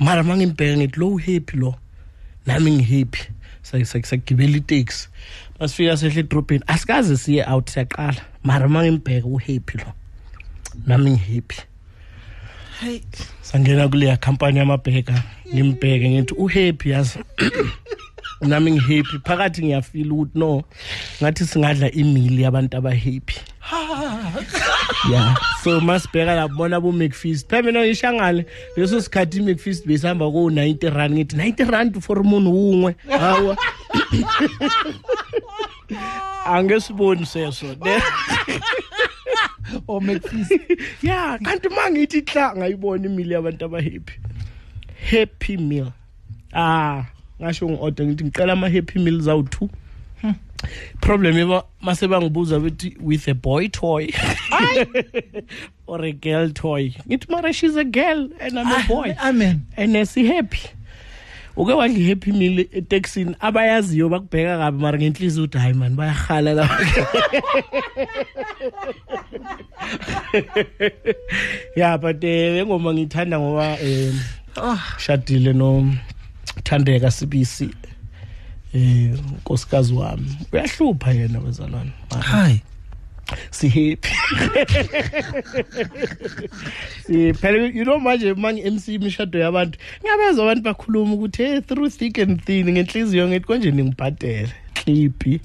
Mara 0.00 0.22
mangimbheka 0.22 0.76
ngithi 0.76 0.98
lo 1.00 1.16
happy 1.16 1.56
lo? 1.56 1.74
Nami 2.46 2.70
ngihappy. 2.70 3.20
Sakugibela 3.62 4.56
itaxi. 4.56 5.08
Masifika 5.60 5.96
sehle 5.96 6.20
edrobheni 6.20 6.64
asikaze 6.66 7.16
siye 7.16 7.44
out 7.46 7.70
siyaqala. 7.70 8.20
Mara 8.44 8.68
mangimbheka 8.68 9.26
uhappy 9.26 9.78
lo? 9.78 9.92
Nami 10.86 11.10
ngihappy. 11.10 11.56
Hey. 12.80 13.00
Sangena 13.42 13.88
kuleya 13.88 14.16
company 14.16 14.58
yamabheka 14.58 15.22
ngimbheke 15.54 16.10
ngithi 16.10 16.34
uhappy 16.34 16.90
yazi? 16.90 17.18
Nami 18.40 18.72
ngihappy. 18.72 19.18
Phakathi 19.24 19.62
ngiyafila 19.62 20.14
ukuthi 20.14 20.38
no 20.38 20.64
ngathi 21.22 21.46
singadla 21.46 21.90
imili 21.92 22.42
yabantu 22.42 22.76
abahappy. 22.76 23.34
Yeah. 25.10 25.34
So 25.62 25.80
masibheka 25.80 26.34
la 26.34 26.48
bona 26.48 26.80
bo 26.80 26.92
McFeast 26.92 27.48
phela 27.48 27.62
mina 27.62 27.80
ngishangale 27.80 28.46
leso 28.76 29.00
sikhathi 29.00 29.38
iMcFeast 29.38 29.86
besihamba 29.86 30.30
ko 30.32 30.50
90 30.50 30.90
rand. 30.94 31.14
Ngithi 31.14 31.36
90 31.36 31.70
rand 31.70 32.00
for 32.02 32.18
umuntu 32.20 32.70
unwe 32.70 32.96
hawa 33.08 33.56
angesiboni 36.46 37.26
seso. 37.26 37.66
O 39.88 40.00
mcfeast. 40.00 40.52
Yeah 41.02 41.38
kanti 41.40 41.68
mangithi 41.68 42.20
hla 42.20 42.56
ngayibona 42.56 43.06
imili 43.06 43.34
yabantu 43.34 43.64
abahappy. 43.64 44.12
Happy 45.10 45.56
meal. 45.56 45.92
Ah 46.54 47.04
ngasho 47.42 47.68
ngi-order 47.68 48.06
ngithi 48.06 48.24
ngicela 48.24 48.52
ama-happy 48.52 48.98
meals 48.98 49.28
awu-two. 49.28 49.68
Problem 51.00 51.36
yeba 51.36 51.64
mase 51.80 52.08
bangibuza 52.08 52.60
bethi 52.60 52.96
with 53.00 53.28
a 53.28 53.34
boy 53.34 53.68
toy? 53.68 54.08
Or 55.86 56.02
a 56.02 56.12
girl 56.12 56.50
toy? 56.50 56.94
Ngithi 57.08 57.28
mara 57.28 57.52
she's 57.52 57.76
a 57.76 57.84
girl 57.84 58.28
and 58.40 58.58
I'm 58.58 58.66
a 58.66 58.86
boy. 58.88 59.16
amen. 59.22 59.66
And 59.76 59.94
sihappy 59.94 60.70
uke 61.56 61.74
wadla 61.74 61.98
i-happy 61.98 62.32
meal 62.32 62.58
etekisini 62.72 63.36
abayaziyo 63.40 64.08
bakubheka 64.08 64.58
kabi 64.58 64.78
mara 64.78 64.98
ngenhliziyo 64.98 65.44
ukuthi 65.44 65.58
hayi 65.58 65.74
mani 65.74 65.96
bayahala 65.96 66.54
la 66.54 66.68
ya 71.76 71.98
but 71.98 72.24
eh 72.24 72.56
engoma 72.56 72.92
ngiyithanda 72.94 73.40
ngoba 73.40 73.76
um 73.84 74.20
shadile 74.98 75.52
no 75.52 75.92
Thandeka 76.64 77.10
Sibisi. 77.10 77.74
Eh 78.74 79.10
unkosikazi 79.32 79.94
wami 79.94 80.36
uyahlupha 80.52 81.10
yena 81.12 81.38
wezalwane 81.38 81.90
mara 82.10 82.22
hayi 82.22 82.60
si 83.50 83.68
happy 83.68 84.08
si 87.06 87.32
phela 87.34 87.66
you 87.66 87.84
know 87.84 87.98
manje 87.98 88.34
manje 88.34 88.70
MC 88.70 88.88
imishado 88.88 89.38
yabantu 89.38 89.78
ngiyabezwa 90.00 90.44
abantu 90.44 90.62
bakhuluma 90.62 91.14
ukuthi 91.14 91.42
hey 91.42 91.60
through 91.60 91.90
thick 91.92 92.18
and 92.18 92.44
thin 92.44 92.70
ngenhliziyo 92.70 93.28
ngithi 93.28 93.46
konje 93.46 93.70
ningibhadele 93.70 94.52
clippi 94.74 95.40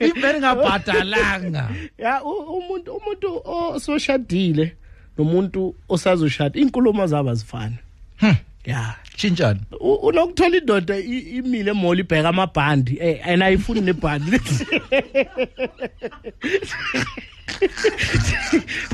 ibere 0.00 0.38
ngabhadalanga 0.40 1.68
ya 1.98 2.22
u- 2.24 2.58
umuntu 2.58 2.92
umuntu 2.96 3.40
ososhadile 3.44 4.76
nomuntu 5.18 5.74
osazoshada 5.88 6.60
inkulumo 6.60 7.06
zabo 7.06 7.30
azifani 7.30 7.76
ya. 8.64 8.94
Shintshan 9.16 9.60
U- 9.80 9.94
unokuthola 9.94 10.56
indoda 10.56 10.96
i- 10.98 11.18
imile 11.38 11.70
emoli 11.70 12.00
ibheka 12.00 12.28
amabhandi 12.28 12.98
eh, 13.00 13.20
and 13.28 13.42
ayifuni 13.42 13.80
nebhandi. 13.80 14.36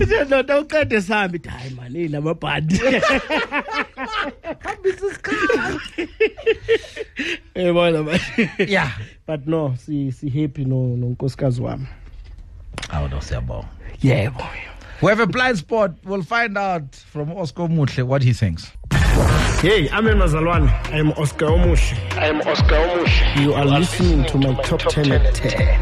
Ithi 0.01 0.25
ndoda 0.27 0.61
uqede 0.61 1.01
sihambe. 1.03 1.37
Ithi 1.37 1.49
hayi 1.49 1.71
man 1.75 1.93
hey 1.93 2.09
lamabhandi 2.09 2.79
hambisa 4.65 5.07
isikhathi. 5.07 6.09
Yabona 7.55 8.03
man? 8.03 8.21
Yeah 8.69 8.91
but 9.27 9.47
no 9.47 9.75
si 9.79 10.13
si 10.13 10.29
happy 10.31 10.65
no 10.65 10.97
nonkosikazi 10.97 11.61
wami. 11.63 11.87
Awu 12.91 13.09
no 13.09 13.21
siyabonga. 13.21 13.69
Yebo. 14.03 14.45
We 15.03 15.09
have 15.09 15.21
a 15.21 15.27
blind 15.27 15.59
spot 15.59 15.93
we'll 16.05 16.23
find 16.23 16.57
out 16.59 16.95
from 16.95 17.33
oscar 17.33 17.69
muhle 17.69 18.03
what 18.03 18.23
he 18.23 18.33
thinks 18.33 18.71
hey 19.63 19.89
amen 19.91 20.17
mazalwane 20.19 20.71
i 20.93 20.99
am 20.99 21.13
oscar 21.17 21.47
omuhle 21.47 21.97
I 22.19 22.27
am 22.29 22.41
Oscar 22.43 22.77
Omush. 22.77 23.43
you 23.43 23.55
are 23.55 23.65
listening 23.65 24.25
to 24.27 24.39
my 24.39 24.55
top 24.63 24.81
10 24.81 25.13
at 25.13 25.35
10 25.35 25.81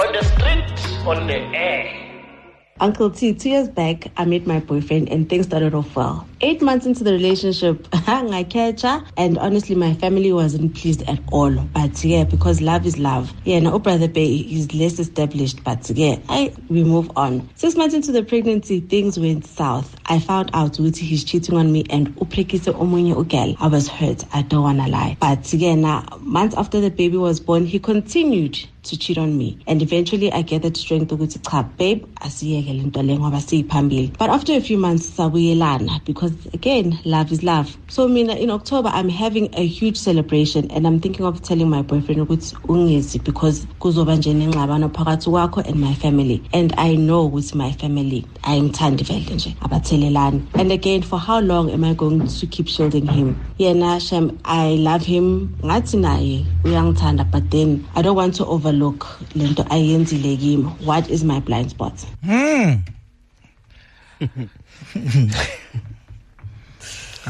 On 0.00 0.12
the 0.12 0.22
street, 0.22 1.06
on 1.06 1.26
the 1.26 1.38
air. 1.56 1.94
Uncle 2.80 3.10
T, 3.10 3.32
two 3.34 3.48
years 3.48 3.68
back, 3.68 4.06
I 4.16 4.24
met 4.26 4.46
my 4.46 4.60
boyfriend 4.60 5.08
and 5.08 5.28
things 5.28 5.46
started 5.46 5.74
off 5.74 5.96
well. 5.96 6.26
Eight 6.40 6.62
months 6.62 6.86
into 6.86 7.02
the 7.02 7.10
relationship, 7.10 7.88
I 7.92 8.46
catch 8.48 8.82
her, 8.82 9.04
and 9.16 9.38
honestly, 9.38 9.74
my 9.74 9.92
family 9.94 10.32
wasn't 10.32 10.76
pleased 10.76 11.02
at 11.08 11.18
all. 11.32 11.50
But 11.50 12.04
yeah, 12.04 12.22
because 12.22 12.60
love 12.60 12.86
is 12.86 12.96
love. 12.96 13.34
Yeah, 13.44 13.58
now 13.58 13.76
brother 13.80 14.06
Bay 14.06 14.36
is 14.36 14.72
less 14.72 15.00
established, 15.00 15.64
but 15.64 15.90
yeah, 15.90 16.20
I 16.28 16.54
we 16.68 16.84
move 16.84 17.10
on. 17.16 17.50
Six 17.56 17.74
months 17.74 17.92
into 17.96 18.12
the 18.12 18.22
pregnancy, 18.22 18.78
things 18.78 19.18
went 19.18 19.46
south. 19.46 19.96
I 20.06 20.20
found 20.20 20.50
out 20.54 20.74
Wuti 20.74 20.98
he's 20.98 21.24
cheating 21.24 21.56
on 21.56 21.72
me 21.72 21.84
and 21.90 22.14
uprekise 22.18 22.72
omunye 22.72 23.16
ugel. 23.16 23.56
I 23.58 23.66
was 23.66 23.88
hurt. 23.88 24.24
I 24.32 24.42
don't 24.42 24.62
wanna 24.62 24.86
lie. 24.86 25.16
But 25.18 25.52
yeah, 25.52 25.74
now 25.74 26.06
months 26.20 26.54
after 26.56 26.80
the 26.80 26.90
baby 26.90 27.16
was 27.16 27.40
born, 27.40 27.66
he 27.66 27.80
continued 27.80 28.60
to 28.88 28.96
cheat 28.98 29.18
on 29.18 29.36
me 29.36 29.58
and 29.66 29.82
eventually 29.82 30.32
i 30.32 30.42
gathered 30.42 30.76
strength 30.76 31.12
ukuthi 31.12 31.38
cha 31.50 31.62
babe 31.62 32.06
asiyeke 32.20 32.72
lento 32.72 33.02
le 33.02 33.18
ngoba 33.18 33.40
siyiphambili 33.40 34.12
but 34.18 34.30
after 34.30 34.54
a 34.54 34.60
few 34.60 34.78
months 34.78 35.10
sabuyelana 35.16 36.00
because 36.04 36.27
again 36.52 36.98
love 37.04 37.32
is 37.32 37.42
love. 37.42 37.76
So 37.88 38.08
mina 38.08 38.34
in 38.34 38.50
october 38.50 38.88
i'm 38.92 39.08
having 39.08 39.54
a 39.54 39.66
huge 39.66 39.96
celebration 39.96 40.70
and 40.70 40.86
i'm 40.86 41.00
thinking 41.00 41.26
of 41.26 41.42
telling 41.42 41.68
my 41.68 41.82
boyfriend 41.82 42.20
ukuthi 42.20 42.56
ungezi 42.68 43.18
because 43.24 43.66
kuzoba 43.78 44.16
nje 44.16 44.34
nengxabano 44.34 44.88
phakathi 44.88 45.30
kwakho 45.30 45.60
and 45.68 45.76
my 45.76 45.94
family. 45.94 46.42
And 46.52 46.74
i 46.76 46.96
know 46.96 47.28
ukuthi 47.28 47.54
my 47.54 47.72
family 47.72 48.24
ayimthandi 48.42 49.04
vele 49.04 49.34
nje 49.34 49.56
abathelelani. 49.60 50.42
And 50.54 50.72
again 50.72 51.02
for 51.02 51.18
how 51.18 51.40
long 51.40 51.70
am 51.70 51.84
i 51.84 51.94
going 51.94 52.26
to 52.26 52.46
keep 52.46 52.68
shielding 52.68 53.06
him? 53.06 53.36
Yena 53.58 54.00
shem 54.00 54.38
i 54.44 54.76
love 54.76 55.04
him. 55.04 55.56
Ngathi 55.62 55.96
naye 55.96 56.44
uyangithanda 56.64 57.30
but 57.30 57.50
then 57.50 57.84
i 57.94 58.02
don't 58.02 58.16
want 58.16 58.34
to 58.34 58.46
overlook 58.46 59.06
lento 59.34 59.62
ayenzile 59.64 60.36
kimi. 60.38 60.64
What 60.84 61.10
is 61.10 61.24
my 61.24 61.40
blind 61.40 61.70
spot 61.70 62.04
hmm. 62.24 62.74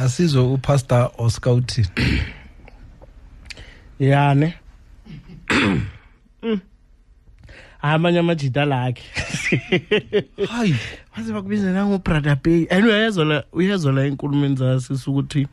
asizwe 0.05 0.43
upastor 0.43 1.11
oscar 1.19 1.53
uthi. 1.53 1.87
Yani 4.01 4.55
Mm. 6.43 6.61
amanye 7.83 8.19
amajita 8.19 8.65
lakhe. 8.65 9.03
Hayi. 10.51 10.77
Waze 11.17 11.33
bakubiza 11.33 11.73
nangobrother 11.73 12.37
bay. 12.43 12.67
And 12.71 12.85
uyayezwa 12.87 13.25
la 13.25 13.45
uyezwa 13.53 13.93
la 13.93 14.05
enkulumeni 14.05 14.57
zasisi 14.57 15.11
ukuthi 15.11 15.47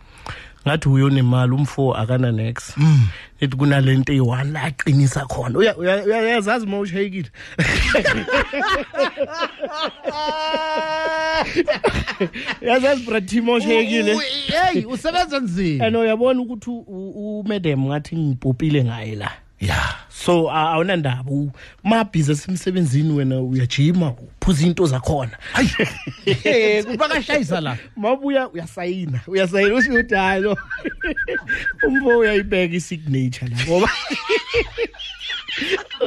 ngathi 0.68 0.90
uyonemali 0.90 1.52
umfo 1.54 1.94
akana 1.96 2.32
next 2.32 2.78
ethi 3.40 3.56
kunalento 3.58 4.12
eyi-one 4.14 4.52
la 4.52 4.62
aqinisa 4.64 5.26
khona. 5.26 5.60
Uya- 5.60 5.78
uya- 5.78 6.04
uyazazi 6.06 6.66
uma 6.66 6.80
ushayekile 6.80 7.30
uyazazi 12.62 13.04
bratim 13.04 13.50
ushayekile 13.50 14.18
hey 14.48 14.86
usebenza 14.86 15.40
nzima. 15.40 15.86
And 15.86 15.96
uyabona 15.96 16.42
ukuthi 16.42 16.70
umedam 16.70 17.86
ngathi 17.86 18.16
ngipopile 18.16 18.84
ngaye 18.84 19.16
la? 19.16 19.32
Yeah 19.60 20.06
so 20.26 20.50
awunandaba 20.52 21.52
mabhizi 21.84 22.32
asemsebenzini 22.32 23.14
wena 23.14 23.42
uyajima 23.42 24.12
uphuza 24.12 24.66
into 24.66 24.86
zakhona. 24.86 25.38
Hayi. 25.54 26.84
Kubakashayisa 26.84 27.62
la. 27.62 27.78
Mabuya 27.96 28.50
uyasayina 28.50 29.20
uyasayina 29.28 29.76
usho 29.76 29.92
ukuthi 29.92 30.16
hayi 30.16 30.42
lo. 30.42 30.58
Umfo 31.88 32.18
uyayibeka 32.18 32.76
isignature 32.76 33.52
la 33.52 33.66
ngoba 33.66 33.90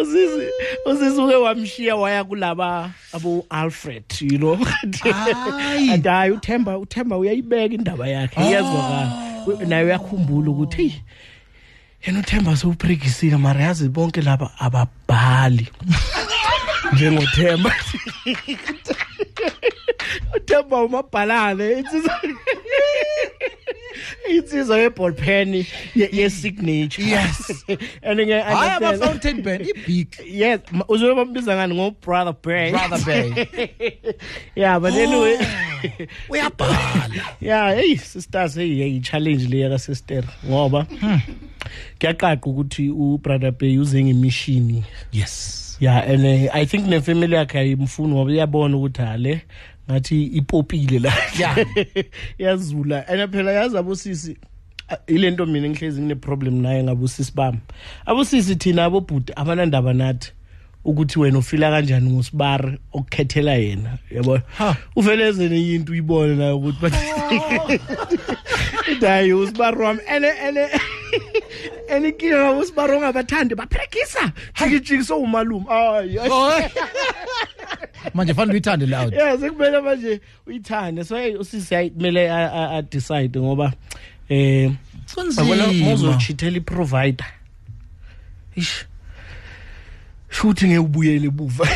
usisi 0.00 0.46
usisi 0.86 1.20
uke 1.20 1.36
wamshiya 1.36 1.96
waya 1.96 2.24
kulaba 2.24 2.90
abo 3.12 3.46
Alfred 3.50 4.04
you 4.20 4.38
know? 4.38 4.58
And 4.82 6.04
hayi 6.04 6.30
uThemba 6.30 6.78
uThemba 6.78 7.18
uyayibeka 7.18 7.74
indaba 7.74 8.08
yakhe 8.08 8.40
iyazwakala. 8.40 9.12
Naye 9.66 9.84
uyakhumbula 9.84 10.50
ukuthi 10.50 10.76
hey 10.76 10.92
yena 12.06 12.20
uThemba 12.20 12.56
sewuphrekisile 12.56 13.36
mara 13.36 13.64
yazi 13.64 13.88
bonke 13.88 14.22
laba 14.22 14.50
ababhali. 14.58 15.68
njengoThemba. 16.92 17.70
uThemba 20.36 20.82
umabhalane 20.82 21.72
insizwa 21.72 22.20
insizwa 24.36 24.78
yeball 24.78 25.12
pen 25.12 25.54
ye 25.94 26.08
ye 26.12 26.30
signature 26.30 27.02
Yes. 27.04 27.64
and 28.02 28.20
nge 28.20 28.32
hayi 28.40 28.54
understand- 28.54 28.84
ama-fountain 28.84 29.42
pen 29.42 29.60
ibig. 29.60 30.08
Yes 30.26 30.60
ma- 30.72 30.84
uzobe 30.88 31.14
bambiza 31.14 31.56
ngani? 31.56 31.74
Ngo 31.74 31.90
brother 32.02 32.34
Bay 32.42 32.70
brother 32.70 33.04
bay 33.06 33.46
yeah 34.56 34.78
but 34.78 34.92
anyway. 34.94 35.36
Uyabhala. 36.28 36.78
Yeah 37.40 37.74
hey 37.74 37.96
sisters 37.96 38.54
hey 38.54 38.74
hey 38.76 39.00
challenge 39.00 39.48
le 39.48 39.68
ka 39.70 39.78
sister 39.78 40.24
ngoba 40.46 40.86
kuyaqaqa 42.00 42.46
ukuthi 42.46 42.90
u 42.90 43.18
brother 43.18 43.50
Bay 43.52 43.78
uze 43.78 44.04
ngemishini 44.04 44.84
yes. 45.12 45.64
Yeah 45.80 45.98
and 46.10 46.24
uh, 46.26 46.50
i 46.56 46.64
think 46.66 46.86
ne 46.86 47.00
family 47.00 47.34
yakhe 47.34 47.58
ayimfuni 47.58 48.14
ngoba 48.14 48.32
iyabona 48.32 48.76
ukuthi 48.76 49.02
hale 49.02 49.42
ngathi 49.90 50.24
ipopile 50.24 50.98
la. 50.98 51.12
Yeah. 51.38 51.56
yazula. 52.38 53.08
And 53.08 53.32
phela 53.32 53.52
yazi 53.52 53.78
abosisi 53.78 54.36
ah, 54.88 54.96
ilento 55.06 55.46
mina 55.46 55.68
ngihlezi 55.68 56.00
ngine 56.00 56.14
problem 56.14 56.62
naye 56.62 56.82
ngabosisi 56.84 57.32
bami. 57.34 57.58
Abosisi 58.06 58.56
thina 58.56 58.84
abobhuti 58.84 59.32
abanandaba 59.36 59.92
nathi. 59.92 60.32
Ukuthi 60.88 61.18
wena 61.18 61.38
ufila 61.38 61.70
kanjani 61.70 62.10
ngosibari 62.10 62.78
okukhethela 62.92 63.54
yena 63.54 63.98
yabo? 64.10 64.40
Ha. 64.58 64.76
uvele 64.96 65.28
ezene 65.28 65.74
into 65.74 65.92
uyibone 65.92 66.34
nayo 66.34 66.56
ukuthi 66.58 66.78
but 66.80 66.92
dayi 69.00 69.32
usibari 69.32 69.76
wami. 69.82 70.00
Ene 70.16 70.28
ene 70.48 70.68
ene 71.94 72.12
kinga 72.12 72.52
usibari 72.52 72.92
ongabathandi 72.92 73.54
baprekisa 73.54 74.32
jikijiki 74.58 75.04
so 75.04 75.16
umalume 75.20 75.66
ay 75.70 76.18
ay. 76.20 76.30
manje 78.14 78.34
fanele 78.34 78.52
uyithande 78.52 78.86
loud 78.86 79.12
yeah 79.14 79.38
sekumele 79.40 79.80
manje 79.80 80.20
uyithande. 80.46 81.04
So 81.04 81.16
hey 81.16 81.34
usisi 81.36 81.74
hayi 81.74 81.90
kumele 81.90 82.30
a- 82.30 82.52
a 82.52 82.76
a 82.78 82.82
decide 82.82 83.40
ngoba 83.40 83.72
eh 84.28 84.72
yabona 85.36 85.64
kunzima. 85.64 85.92
uzochithela 85.94 86.56
iprovider. 86.56 87.26
Ish 88.56 88.84
shuthi 90.30 90.68
ngeke 90.68 90.78
ubuyele 90.78 91.26
ebuva 91.26 91.68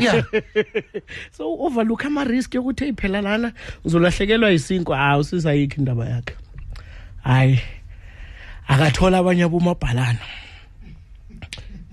yeah 0.00 0.24
so 1.36 1.56
overlook 1.60 2.04
ama 2.04 2.24
risk 2.24 2.54
yokuthi 2.54 2.88
iphela 2.88 3.20
lana 3.20 3.52
uzolahlekelwa 3.84 4.52
isinkwa 4.52 4.96
hayi 4.96 5.20
usisayikho 5.20 5.76
indaba 5.76 6.04
yakhe. 6.08 6.34
Hayi 7.22 7.60
akathola 8.68 9.18
abanye 9.18 9.42
abomabhalana. 9.44 10.18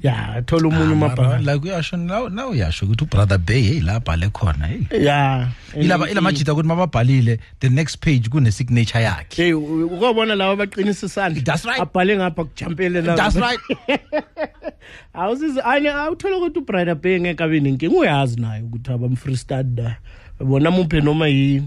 Ya 0.03 0.29
athola 0.29 0.67
omunye 0.67 0.93
umabhalana 0.93 1.53
like 1.53 1.67
uyasho 1.67 1.97
naw 1.97 2.29
naw 2.29 2.49
uyasho 2.49 2.85
ukuthi 2.85 3.03
ubrother 3.03 3.38
bay 3.38 3.62
hey 3.62 3.79
la 3.79 3.99
bhale 3.99 4.29
khona 4.29 4.67
hey. 4.67 5.05
Ya 5.05 5.47
ilaba 5.75 6.09
ilamajita 6.09 6.53
ukuthi 6.53 6.67
mababhalile 6.67 7.39
the 7.59 7.69
next 7.69 7.97
page 7.97 8.29
kune 8.29 8.51
signature 8.51 9.03
yakhe. 9.03 9.43
Hey 9.43 9.53
ukubona 9.53 10.35
lawa 10.35 10.55
baqinisa 10.55 11.05
isandla. 11.05 11.43
That's 11.43 11.65
right. 11.65 11.81
abhale 11.81 12.17
ngapha 12.17 12.43
kujampele 12.43 13.01
la 13.01 13.15
that's 13.15 13.35
right. 13.35 13.59
Awusizi 15.13 15.59
ane 15.63 15.89
awuthola 15.89 16.38
ukuthi 16.38 16.59
ubrother 16.59 16.95
bay 16.95 17.19
ngeke 17.19 17.43
abe 17.43 17.59
nenkinga 17.59 17.97
uyazi 17.97 18.41
naye 18.41 18.62
ukuthi 18.62 18.91
abamfreestyle 18.91 19.63
da 19.63 19.95
bona 20.39 20.71
muphe 20.71 21.01
noma 21.01 21.27
yi 21.27 21.63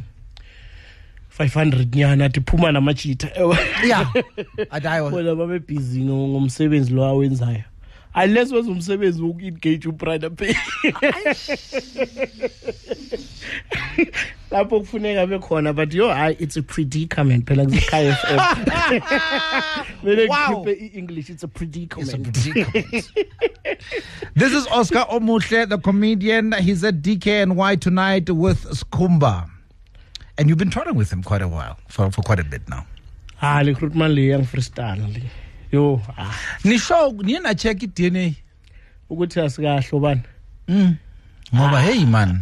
500 1.38 1.96
nyana 1.96 2.24
athi 2.24 2.40
phuma 2.40 2.72
namajita 2.72 3.28
yeah. 3.86 4.12
Adayo 4.70 5.10
bona 5.10 5.34
babe 5.34 5.58
busy 5.58 6.00
ngo- 6.00 6.28
ngomsebenzi 6.28 6.92
lo 6.92 7.04
awenzayo. 7.04 7.62
Unless 8.14 8.52
wenza 8.52 8.70
umsebenzi 8.70 9.22
woku-engage 9.22 9.88
ubrother 9.88 10.30
bay. 10.30 10.54
Lapho 14.50 14.80
kufuneka 14.80 15.26
bekhona 15.26 15.72
but 15.74 15.94
yo 15.94 16.08
hayi 16.08 16.36
it's 16.40 16.56
a 16.56 16.62
predicament 16.62 17.46
phela 17.46 17.64
kuse-k 17.64 18.08
f 18.08 18.24
m. 18.30 18.38
Kukhiphe 20.02 20.72
i-english 20.80 21.30
it's 21.30 21.42
a 21.42 21.48
predicament. 21.48 22.32
This 24.34 24.52
is 24.52 24.66
Oscar 24.68 25.06
Omuhle, 25.10 25.68
the 25.68 25.78
comedian. 25.78 26.52
He's 26.52 26.84
at 26.84 27.02
DKNY 27.02 27.80
tonight 27.80 28.30
with 28.30 28.64
Skumba. 28.70 29.48
And 30.38 30.48
you've 30.48 30.58
been 30.58 30.70
touring 30.70 30.94
with 30.96 31.10
him 31.12 31.22
quite 31.22 31.42
a 31.42 31.48
while, 31.48 31.76
for, 31.88 32.10
for 32.10 32.22
quite 32.22 32.40
a 32.40 32.44
bit 32.44 32.68
now. 32.68 32.86
hayi 33.42 33.64
le 33.64 33.72
recruitment 33.72 34.14
le 34.14 34.22
yangifreestyle 34.22 35.00
le 35.14 35.20
yo 35.72 36.00
ah, 36.18 36.30
Nisho, 36.64 37.12
niye 37.22 37.38
na 37.40 37.54
check 37.54 37.78
DNA. 37.94 38.34
ukuthi 39.10 39.40
asikahle 39.40 40.00
bani 40.00 40.22
Mm. 40.68 40.96
Ngoba 41.54 41.80
hey 41.80 42.04
man, 42.04 42.40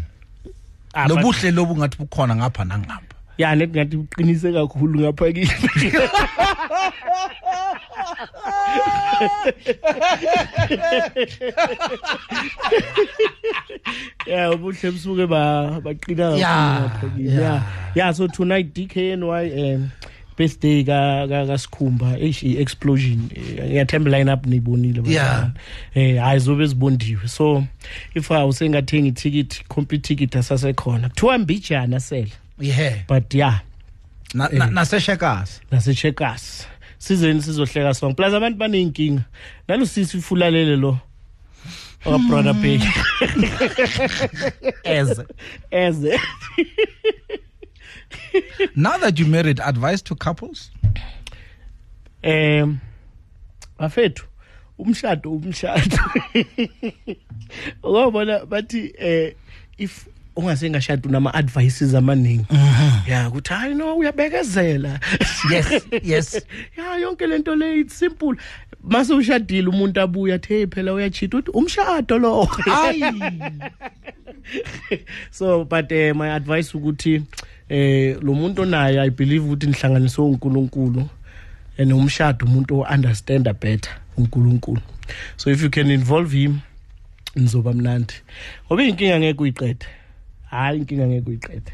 Ah, 0.94 1.08
lobuhle 1.08 1.50
lobu 1.50 1.76
ngathi 1.76 1.98
bukhona 1.98 2.36
ngapha 2.36 2.64
nangapha. 2.64 3.14
ya 3.38 3.54
nethi 3.56 3.72
ngathi 3.78 3.96
uqinise 3.96 4.52
kakhulu 4.52 5.00
ngapha 5.00 5.32
kimi 5.32 5.48
yeah 14.26 14.50
ubuhle 14.54 14.90
busuke 14.90 15.26
ba 15.26 15.80
baqina 15.84 16.30
kakhulu 16.30 16.38
ngapha 16.38 17.06
kimi 17.16 17.30
yeah 17.94 18.12
so 18.12 18.26
tonight 18.28 18.72
DKNY 18.74 19.74
um 19.74 19.90
birthday 20.40 20.84
ka 20.84 21.26
ka 21.28 21.46
kaSkhumba 21.46 22.16
eish 22.18 22.42
i 22.42 22.56
explosion 22.62 23.28
ngiyathemba 23.66 24.10
line 24.10 24.32
up 24.32 24.46
niyibonile 24.46 25.02
Yeah. 25.12 25.50
eh 25.94 26.16
hayi 26.20 26.38
zobe 26.40 26.66
zibondiwe. 26.66 27.28
So 27.28 27.64
if 28.14 28.30
awusengathenga 28.30 29.08
ithicket 29.08 29.64
complete 29.68 30.02
ticket 30.08 30.36
asasekhona. 30.36 31.08
Kuthiwa 31.08 31.38
mbijana 31.38 32.00
sele. 32.00 32.32
Yeah. 32.60 32.94
but 33.08 33.34
yeah. 33.34 33.60
Na 34.34 34.48
na 34.48 34.66
naseshekasi. 34.66 35.60
nasecheckers 35.70 36.66
sizeni 36.98 37.42
sizohleka 37.42 37.94
sonke. 37.94 38.16
Plus 38.16 38.34
abantu 38.34 38.58
baneyinkinga. 38.58 39.22
Nalusisi 39.68 40.16
ufulalele 40.16 40.76
lo. 40.76 40.98
Okabrother 42.04 42.54
bay 42.54 42.80
As 44.84 45.20
eze. 45.70 46.20
now 48.76 48.98
that 48.98 49.18
you 49.18 49.26
married, 49.26 49.60
advice 49.60 50.02
to 50.02 50.14
couples? 50.14 50.70
um 52.24 52.78
bafethu 53.78 54.24
umshado 54.78 55.32
umshado 55.32 55.98
ukubona 57.82 58.46
bathi 58.46 58.94
eh 58.98 59.34
if 59.78 60.06
ungasengashada 60.36 61.08
unama 61.08 61.34
advices 61.34 61.94
amaningi 61.94 62.46
ya 63.08 63.28
ukuthi 63.28 63.52
hayi 63.54 63.74
no 63.74 63.96
uyabekezela 63.96 65.00
Yes, 65.50 65.86
yes. 66.02 66.42
ya 66.76 66.96
yonke 66.96 67.26
lento 67.26 67.54
le 67.56 67.80
it's 67.80 67.98
simple 67.98 68.36
mase 68.82 69.14
ushadile 69.14 69.68
umuntu 69.68 70.00
abuya 70.00 70.34
athe 70.34 70.66
phela 70.66 70.92
uyachita 70.92 71.36
uthi 71.36 71.50
umshado 71.50 72.18
lo 72.18 72.48
Ay. 72.66 73.00
so 75.30 75.64
but 75.64 75.92
uh, 75.92 76.14
my 76.14 76.34
advice 76.34 76.78
ukuthi 76.78 77.22
eh 77.70 78.16
lo 78.22 78.34
muntu 78.34 78.62
onaye 78.62 79.00
i 79.00 79.10
believe 79.10 79.46
ukuthi 79.46 79.66
nihlanganiswe 79.66 80.24
uNkulunkulu 80.24 81.08
and 81.78 81.92
umshado 81.92 82.46
umuntu 82.46 82.80
understand 82.80 83.44
better 83.60 83.92
uNkulunkulu. 84.16 84.80
So 85.36 85.50
if 85.50 85.62
you 85.62 85.70
can 85.70 85.90
involve 85.90 86.32
him 86.32 86.60
nizoba 87.36 87.72
mnandi. 87.72 88.14
Ngoba 88.66 88.84
inkinga 88.84 89.20
ngeke 89.20 89.42
uyiqede. 89.42 89.86
Hayi 90.50 90.78
inkinga 90.78 91.06
ngeke 91.06 91.30
uyiqede. 91.30 91.72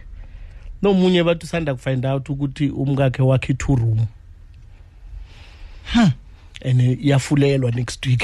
Nomunye 0.83 1.25
bathi 1.25 1.45
usanda 1.45 1.75
kufind 1.75 2.07
out 2.07 2.29
ukuthi 2.29 2.69
umkakhe 2.69 3.23
wakhe 3.23 3.55
two 3.55 3.77
room. 3.77 4.07
And 6.65 6.81
eh, 6.81 7.05
iyafulelwa 7.05 7.75
next 7.75 8.07
week. 8.07 8.23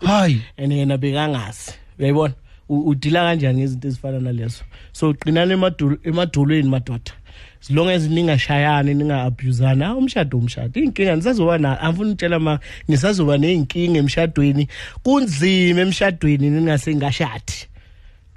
Hi. 0.00 0.42
and 0.58 0.72
yena 0.72 0.98
bekangazi 0.98 1.72
uyayibona? 1.98 2.34
Udila 2.68 3.20
kanjani 3.22 3.58
ngezinto 3.60 3.88
ezifana 3.88 4.20
nalezo? 4.20 4.64
So 4.92 5.12
emadolo- 5.12 5.98
emadolweni 6.04 6.68
madoda. 6.68 7.12
As 7.60 7.70
long 7.70 7.88
as 7.88 8.06
ningashayani 8.08 8.94
ninga-abusani 8.94 9.84
ha 9.84 9.94
umshado 9.94 10.38
umshado. 10.38 10.80
Iy'nkinga 10.80 11.16
nisazoba 11.16 11.58
na 11.58 11.80
angifuna 11.80 12.10
ukutshela 12.10 12.38
ma 12.40 12.58
nisazoba 12.88 13.38
ney'nkinga 13.38 13.98
emshadweni. 13.98 14.68
Kunzima 15.04 15.80
emshadweni 15.80 16.50
ningasengashadi 16.50 17.66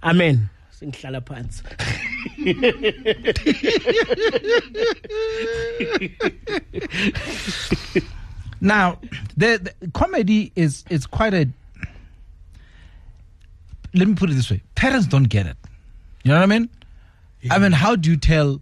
amen. 0.01 0.47
Sengihlala 0.71 1.21
phansi. 1.21 1.63
Now, 8.61 8.99
the, 9.37 9.73
the 9.81 9.91
comedy 9.91 10.51
is 10.55 10.83
is 10.89 11.05
quite 11.05 11.33
a 11.33 11.47
let 13.93 14.07
me 14.07 14.15
put 14.15 14.29
it 14.29 14.33
this 14.33 14.49
way. 14.51 14.61
Parents 14.75 15.07
don't 15.07 15.29
get 15.29 15.45
it. 15.45 15.57
You 16.23 16.29
know 16.31 16.37
what 16.37 16.43
i 16.43 16.45
mean? 16.47 16.69
I 17.49 17.59
mean 17.59 17.71
how 17.71 17.95
do 17.95 18.09
you 18.09 18.17
tell 18.17 18.61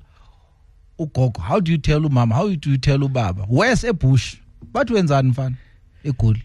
ugogo? 0.99 1.39
How 1.39 1.59
do 1.59 1.71
you 1.71 1.77
tell 1.77 2.01
umama? 2.01 2.33
How 2.33 2.47
do 2.49 2.69
you 2.71 2.77
tell 2.77 2.99
ubaba? 2.99 3.45
Where's 3.47 3.83
ebush 3.83 4.37
bathi 4.71 4.93
wenzani 4.93 5.33
mfana? 5.33 5.55
Egoli. 6.05 6.43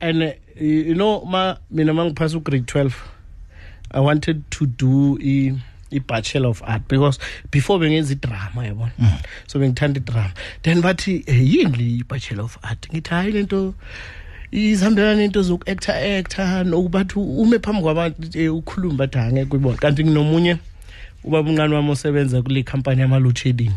And 0.00 0.22
uh, 0.22 0.32
you 0.60 0.94
know 0.94 1.24
ma 1.24 1.56
mina 1.70 1.92
mangiphasa 1.94 2.42
grade 2.42 2.66
12 2.66 2.94
i 3.92 4.00
wanted 4.00 4.50
to 4.50 4.66
do 4.66 5.18
a. 5.22 5.56
i 5.92 5.98
bachelor 6.00 6.48
of 6.48 6.62
art 6.66 6.82
because 6.88 7.18
before 7.50 7.78
bengenza 7.78 8.14
idrama 8.14 8.66
yabona? 8.66 9.24
So 9.46 9.60
bengithanda 9.60 10.00
idrama. 10.00 10.32
Then 10.62 10.82
bathi 10.82 11.24
eh, 11.28 11.32
yini 11.32 11.98
le 11.98 12.04
bachelor 12.04 12.44
of 12.44 12.58
art? 12.62 12.88
Ngithi 12.92 13.10
hayi 13.10 13.32
lento 13.32 13.74
izihambelana 14.56 15.22
into 15.24 15.42
zoku 15.42 15.70
actor 15.70 15.94
actor 15.94 16.64
nokubathi 16.64 17.18
ume 17.18 17.58
phambi 17.58 17.82
kwabantu 17.82 18.38
eh, 18.38 18.54
ukhuluma 18.54 18.94
bathi 18.96 19.18
angeke 19.18 19.52
uyibone 19.56 19.76
kanti 19.76 20.04
nginomunye 20.04 20.56
ubaba 21.24 21.50
unqane 21.50 21.74
wami 21.74 21.90
osebenza 21.90 22.42
kule 22.42 22.62
company 22.62 23.00
yama 23.00 23.18
load 23.18 23.38
shedding 23.38 23.72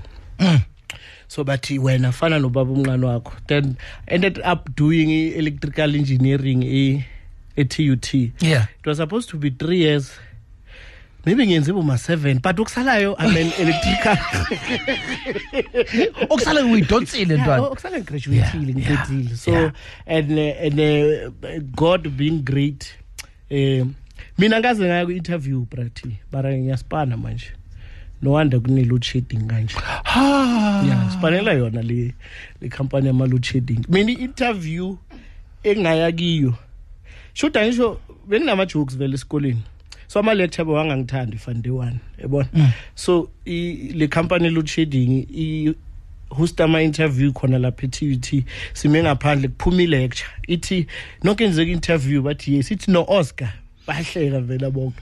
so 1.27 1.43
bathi 1.43 1.79
wena 1.79 2.11
fana 2.11 2.39
nobaba 2.39 2.71
umnqane 2.71 3.05
wakho. 3.05 3.33
Then 3.47 3.75
ended 4.07 4.39
up 4.51 4.69
doing 4.75 5.09
i-electrical 5.11 5.95
engineering 5.95 6.63
e- 6.63 7.05
e-tut 7.55 8.13
yeah. 8.41 8.67
It 8.79 8.85
was 8.87 8.97
supposed 8.97 9.29
to 9.29 9.37
be 9.37 9.49
three 9.51 9.79
years. 9.79 10.11
Maybe 11.25 11.45
ngiyenze 11.45 11.73
boma-seven 11.73 12.39
but 12.39 12.59
okusalayo 12.59 13.15
i'm 13.19 13.37
an 13.37 13.51
electrical. 13.59 14.17
Okusale 16.29 16.61
uyidonsile 16.61 17.37
ntwana. 17.37 17.61
okusala 17.61 17.97
ngigraduatile 17.99 18.73
ngiqedile 18.73 19.35
so 19.35 19.51
yeah. 19.51 19.71
and 20.05 20.31
uh, 20.31 20.65
and 20.65 20.79
uh, 20.79 21.59
god 21.75 22.09
being 22.09 22.39
great 22.43 22.93
um 23.51 23.93
mina 24.37 24.59
ngaze 24.59 24.85
ngaya 24.85 25.05
ku-interview 25.05 25.65
brati 25.65 26.17
bara 26.31 26.57
ngiyasipana 26.57 27.17
manje. 27.17 27.51
No 28.21 28.31
wonder 28.31 28.59
kune-load 28.59 29.03
shedding 29.03 29.47
kanje. 29.47 29.75
Ha! 30.03 30.83
Ya 30.89 31.11
sipanela 31.11 31.53
yona 31.53 31.81
le 31.81 32.13
le 32.61 32.69
company 32.69 33.07
yama 33.07 33.25
load 33.25 33.45
shedding. 33.45 33.85
Mina 33.89 34.11
i-interview 34.11 34.95
engaya 35.63 36.11
kiyo 36.11 36.53
shoda 37.33 37.65
ngisho 37.65 37.99
benginama 38.27 38.65
jokes 38.65 38.97
vele 38.97 39.13
esikoleni. 39.13 39.63
So 40.09 40.19
ama 40.19 40.33
lecture 40.33 40.65
bewangangithandi 40.65 41.37
fande 41.37 41.69
one 41.69 41.99
yabona? 42.17 42.73
So 42.95 43.29
i 43.45 43.91
le 43.93 44.07
company 44.07 44.49
load 44.49 44.67
shedding 44.67 45.27
i 45.29 45.75
host 46.31 46.59
ama 46.61 46.81
interview 46.81 47.31
khona 47.31 47.59
lapha 47.59 47.85
e-TUT 47.85 48.43
sime 48.73 49.03
ngaphandle 49.03 49.47
kuphuma 49.47 49.83
i-lecture 49.83 50.29
ithi 50.47 50.87
nonke 51.23 51.47
nizeke 51.47 51.71
interview 51.71 52.21
bathi 52.21 52.55
yes 52.55 52.71
ithi 52.71 52.91
no 52.91 53.05
Oscar. 53.07 53.53
Bahleka 53.87 54.41
vela 54.41 54.71
bonke. 54.71 54.97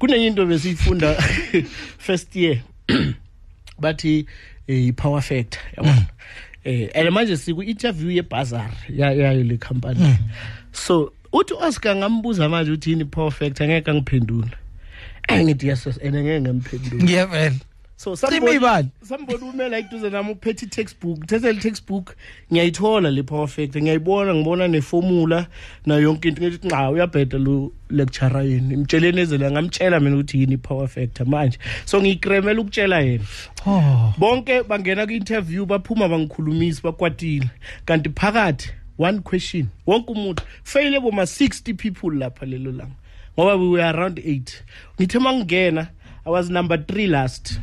Kunenye 0.00 0.26
into 0.26 0.46
besiyifunda 0.46 1.14
first 1.98 2.36
year 2.36 2.60
bathi 3.80 4.26
eh, 4.68 4.88
i-power 4.88 5.20
factor 5.20 5.60
yabona? 5.76 6.06
Eh 6.64 6.88
and 6.94 7.08
manje 7.10 7.36
siku 7.36 7.62
interview 7.62 8.10
yebazar 8.10 8.70
yayo 8.90 9.44
le 9.48 9.58
company. 9.58 10.16
So 10.72 11.12
uthi 11.34 11.54
Oscar 11.54 11.96
ngambuza 11.96 12.48
manje 12.48 12.72
uthi 12.72 12.90
yini 12.90 13.04
power 13.04 13.30
factor 13.30 13.66
ngeke 13.66 13.90
angiphendule 13.90 14.50
eh 15.28 15.44
ngithi 15.44 15.68
yes 15.68 15.86
yes, 15.86 15.98
and 16.04 16.14
ngeke 16.14 16.40
ngimphendule 16.40 17.02
ngiyavela 17.02 17.60
so 17.96 18.16
Cima 18.16 18.30
somebody 18.30 18.56
ibali. 18.56 18.88
somebody 19.02 19.44
umela 19.44 19.78
iduze 19.78 20.10
nami 20.10 20.32
uphethe 20.32 20.66
textbook 20.66 21.26
thatha 21.26 21.52
le 21.52 21.60
textbook 21.60 22.16
ngiyayithola 22.52 23.10
le 23.10 23.22
power 23.22 23.48
factor 23.48 23.82
ngiyayibona 23.82 24.34
ngibona 24.34 24.68
neformula 24.68 25.46
nayo 25.86 26.02
yonke 26.02 26.28
into. 26.28 26.42
Ngithi 26.42 26.68
nqa 26.68 26.90
uyabheda 26.90 27.38
lo 27.38 27.72
lecturer 27.90 28.46
yini 28.46 28.74
imtsheleni 28.74 29.20
ezela 29.20 29.50
ngamtshela 29.50 30.00
mina 30.00 30.16
ukuthi 30.16 30.40
yini 30.40 30.56
power 30.56 30.88
factor 30.88 31.26
manje. 31.26 31.58
So 31.84 32.00
ngiyikremela 32.00 32.60
ukutshela 32.60 33.00
yena. 33.00 33.24
Oh. 33.66 34.14
Bonke 34.18 34.62
bangena 34.62 35.06
ku-interview 35.06 35.66
baphuma 35.66 36.08
bangikhulumisi 36.08 36.82
bakwatile. 36.82 37.50
Kanti 37.86 38.10
phakathi 38.10 38.70
one 38.96 39.20
question. 39.20 39.68
Wonke 39.86 40.12
umuntu. 40.12 40.42
Faile 40.62 41.00
boma-60 41.00 41.76
people 41.76 42.10
lapha 42.10 42.46
lelo 42.46 42.72
langa. 42.72 42.94
Ngoba 43.36 43.58
we 43.58 43.68
were 43.68 43.82
around 43.82 44.18
8 44.18 44.62
ngithe 44.98 45.18
ma 45.20 45.32
ngingena 45.32 45.88
i 46.26 46.30
was 46.30 46.50
number 46.50 46.76
three 46.86 47.06
last. 47.06 47.60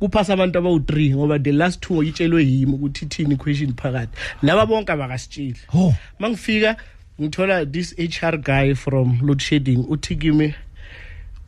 Kuphasa 0.00 0.32
abantu 0.32 0.58
abawu-3 0.58 1.14
ngoba 1.14 1.38
the 1.42 1.52
last 1.52 1.80
two 1.80 2.02
yitshelwe 2.02 2.44
yimi 2.44 2.72
ukuthi 2.72 3.04
ithini 3.04 3.36
question 3.36 3.72
phakathi. 3.74 4.16
Laba 4.42 4.66
bonke 4.66 4.92
abakasitsheli. 4.92 5.60
Oh 5.74 5.94
mangifika 6.18 6.76
ngithola 7.20 7.72
this 7.72 7.94
HR 7.98 8.36
guy 8.38 8.74
from 8.74 9.20
load 9.22 9.40
shedding 9.42 9.84
uthi 9.88 10.16
kimi 10.16 10.54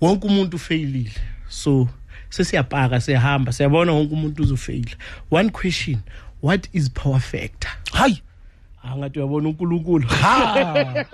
wonke 0.01 0.27
umuntu 0.27 0.57
ufailile 0.57 1.11
so 1.49 1.89
sesiyapaka 2.31 3.01
siyahamba 3.01 3.53
siyabona 3.53 3.93
wonke 3.93 4.15
umuntu 4.15 4.43
uzofeyila 4.43 4.97
one 5.31 5.51
question. 5.51 5.99
What 6.43 6.69
is 6.73 6.91
power 6.91 7.21
factor? 7.21 7.71
Hayi. 7.93 8.23
Angathi 8.93 9.19
uyabona 9.19 9.49
uNkulunkulu? 9.49 10.09
Ha! 10.09 11.05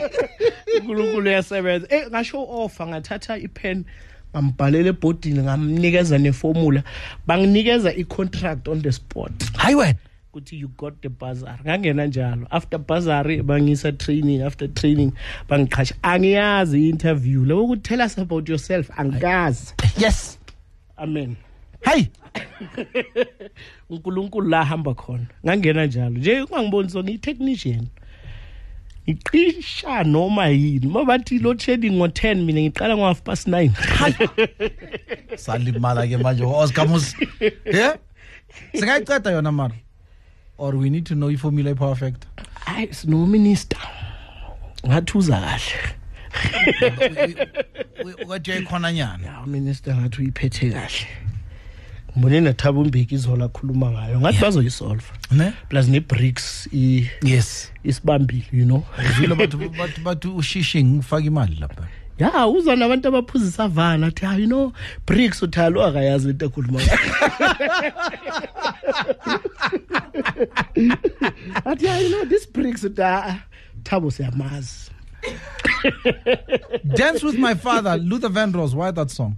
uNkulunkulu 0.80 1.28
uyasebenza. 1.28 1.86
Eh 1.90 2.08
ngasho 2.10 2.46
offer 2.48 2.86
ngathatha 2.86 3.38
ipen 3.38 3.84
ngambhalela 4.32 4.88
ebhodini 4.88 5.42
ngamnikeza 5.42 6.18
neformula. 6.18 6.82
Banginikeza 7.26 7.94
icontract 7.94 8.68
on 8.68 8.82
the 8.82 8.92
spot. 8.92 9.32
Hayi 9.56 9.74
wena. 9.74 9.98
Ukuthi 10.32 10.58
you 10.58 10.68
got 10.68 11.02
the 11.02 11.08
bazar 11.08 11.58
ngangena 11.64 12.06
njalo. 12.06 12.46
After 12.50 12.78
bazar 12.78 13.24
bangisa 13.42 13.92
training. 13.92 14.42
After 14.42 14.68
training 14.68 15.12
bangiqhasha 15.48 15.94
angiyazi 16.02 16.78
i-interview. 16.78 17.44
Labo 17.44 17.64
ukuthi 17.64 17.82
tell 17.82 18.00
us 18.00 18.18
about 18.18 18.48
yourself. 18.48 18.90
Angikazi 18.96 19.74
yes. 19.98 20.38
Amen. 20.98 21.36
Hayi 21.82 22.08
uNkulunkulu 23.90 24.48
la 24.48 24.64
hamba 24.64 24.94
khona 24.94 25.26
ngangena 25.44 25.86
njalo 25.86 26.10
nje 26.10 26.42
ungangiboni 26.42 26.90
so 26.90 27.02
ngiyi-technician 27.02 27.86
ngiqisha 29.08 30.04
noma 30.04 30.46
yini 30.46 30.86
mabathi 30.86 31.38
load 31.38 31.58
shedding 31.60 31.90
ngo-10 31.90 32.34
mina 32.34 32.60
ngiqala 32.60 32.96
ngo-half 32.96 33.22
past 33.22 33.48
9 33.48 33.70
salimala 35.36 36.06
ke 36.06 36.16
manje 36.16 36.44
Oscar 36.44 36.88
mus 36.88 37.16
yeah 37.64 37.96
singayiceda 38.74 39.30
yona 39.30 39.52
mara 39.52 39.74
or 40.58 40.76
we 40.76 40.90
need 40.90 41.04
to 41.06 41.14
know 41.14 41.30
iformula 41.30 41.70
ipower 41.70 41.96
factor 41.96 42.30
hayi 42.64 42.94
sinominister 42.94 43.78
ngathuza 44.86 45.40
kahle 45.40 45.96
ukaje 48.24 48.60
khona 48.60 48.92
nyana 48.92 49.26
ya 49.26 49.40
uminister 49.40 49.96
ngathi 49.96 50.20
uyiphethe 50.22 50.70
kahle 50.70 51.06
ngibone 52.16 52.40
nathaba 52.40 52.80
umbeki 52.80 53.14
izola 53.14 53.44
akhuluma 53.44 53.90
ngayo. 53.90 54.20
Ngathi 54.20 54.38
bazoyisolve. 54.40 55.04
Ne? 55.30 55.52
Plus 55.68 55.88
ne-bricks 55.88 56.68
i- 56.72 57.08
yes. 57.22 57.72
isibambile 57.84 58.44
you 58.52 58.64
know. 58.64 58.84
Vile 59.18 59.34
bathi 59.34 59.56
bathi 59.56 60.00
bathi 60.00 60.28
ushishi 60.28 60.84
ngifaka 60.84 61.24
imali 61.26 61.56
lapha. 61.60 61.86
Ya 62.18 62.46
uza 62.46 62.76
nabantu 62.76 63.08
abaphuzisa 63.08 63.64
avana 63.64 64.06
athi 64.06 64.24
ha 64.26 64.36
you 64.36 64.46
know 64.46 64.72
bricks 65.06 65.42
uthalo 65.42 65.84
akayazi 65.84 66.28
into 66.30 66.46
ekhuluma 66.46 66.78
ngayo." 66.80 66.98
athi 71.64 71.86
ya 71.86 71.98
you 71.98 72.08
know 72.08 72.24
this 72.24 72.46
bricks 72.52 72.84
uthi 72.84 73.02
ah, 73.02 73.24
"Ah, 73.26 73.38
thabo 73.84 74.10
siyamazi. 74.10 74.90
Dance 76.96 77.22
with 77.24 77.38
my 77.38 77.54
father 77.54 77.96
Luther 77.96 78.28
Vandross 78.28 78.74
why 78.74 78.90
that 78.90 79.10
song 79.10 79.36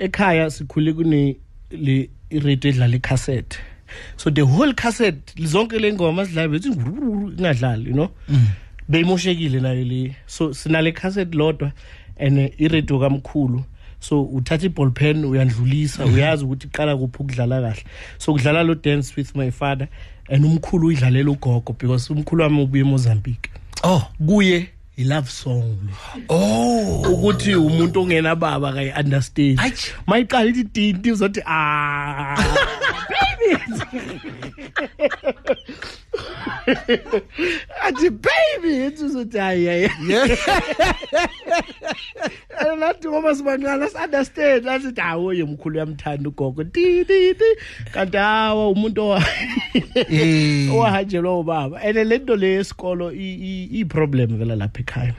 ekhaya 0.00 0.50
sikhule 0.50 0.92
kune 0.92 1.36
le 1.70 2.10
iradio 2.30 2.70
edlala 2.70 2.96
icassette. 2.96 3.58
So 4.16 4.30
the 4.30 4.42
whole 4.42 4.72
cassette 4.72 5.34
zonke 5.38 5.78
le 5.78 5.92
ngoma 5.92 6.26
sidlala 6.26 6.48
bethi 6.48 6.68
ingadlali 6.68 7.86
you 7.86 7.92
know? 7.92 8.10
Beyimoshekile 8.88 9.60
nayo 9.60 9.84
le. 9.84 10.16
So 10.26 10.52
sinale 10.52 10.92
cassette 10.92 11.34
lodwa 11.34 11.72
and 12.16 12.52
iradio 12.58 12.98
kamkhulu. 12.98 13.64
So 14.00 14.24
uthatha 14.24 14.66
iball 14.66 14.90
pen 14.90 15.24
uyandlulisa 15.24 16.06
uyazi 16.06 16.44
ukuthi 16.44 16.66
iqala 16.66 16.96
kuphi 16.96 17.22
ukudlala 17.22 17.60
kahle. 17.60 17.84
So 18.18 18.32
kudlala 18.32 18.66
lo 18.66 18.74
dance 18.74 19.14
with 19.16 19.36
my 19.36 19.50
father 19.50 19.88
and 20.28 20.44
umkhulu 20.44 20.86
uyidlalela 20.86 21.30
ugogo 21.30 21.76
because 21.78 22.08
umkhulu 22.08 22.42
wami 22.42 22.62
ubuye 22.62 22.82
eMozambique. 22.82 23.50
Oh 23.84 24.08
kuye 24.26 24.68
i 24.98 25.04
love 25.04 25.30
song. 25.30 25.78
Le 26.14 26.24
oh. 26.28 27.02
Ukuthi 27.12 27.54
umuntu 27.54 28.00
ongena 28.02 28.36
baba 28.36 28.72
kayi 28.72 28.92
understand. 28.98 29.58
Ayi. 29.60 29.72
mayiqala 30.06 30.50
ithi 30.50 30.64
tinti 30.64 31.12
uzothi 31.12 31.40
ah. 31.46 32.36
Baby. 33.08 33.56
Athi 37.82 38.10
baby. 38.10 38.86
Ithi 38.86 39.04
uzothi 39.04 39.38
hayi 39.38 39.66
hayi. 39.66 39.88
Nathi 42.78 43.08
ngoba 43.08 43.34
sibancane 43.34 43.84
asi 43.84 43.96
understand 44.04 44.68
asithi 44.68 45.00
hawo 45.00 45.32
ye 45.32 45.44
mkhulu 45.44 45.78
yamthanda 45.78 46.28
ugogo. 46.28 46.64
Ti 46.64 47.04
ti 47.04 47.34
ti. 47.34 47.50
Kanti 47.92 48.16
hawa 48.16 48.68
umuntu 48.70 49.02
owa 49.02 49.22
eh 49.94 50.68
owahanjelwa 50.74 51.38
ubaba 51.40 51.80
and 51.82 51.96
le 51.96 52.18
nto 52.18 52.36
le 52.36 52.48
yesikolo 52.48 53.12
i- 53.12 53.38
i- 53.40 53.68
i-problem 53.80 54.38
vela 54.38 54.56
lapha 54.56 54.80
ekhaya. 54.90 55.14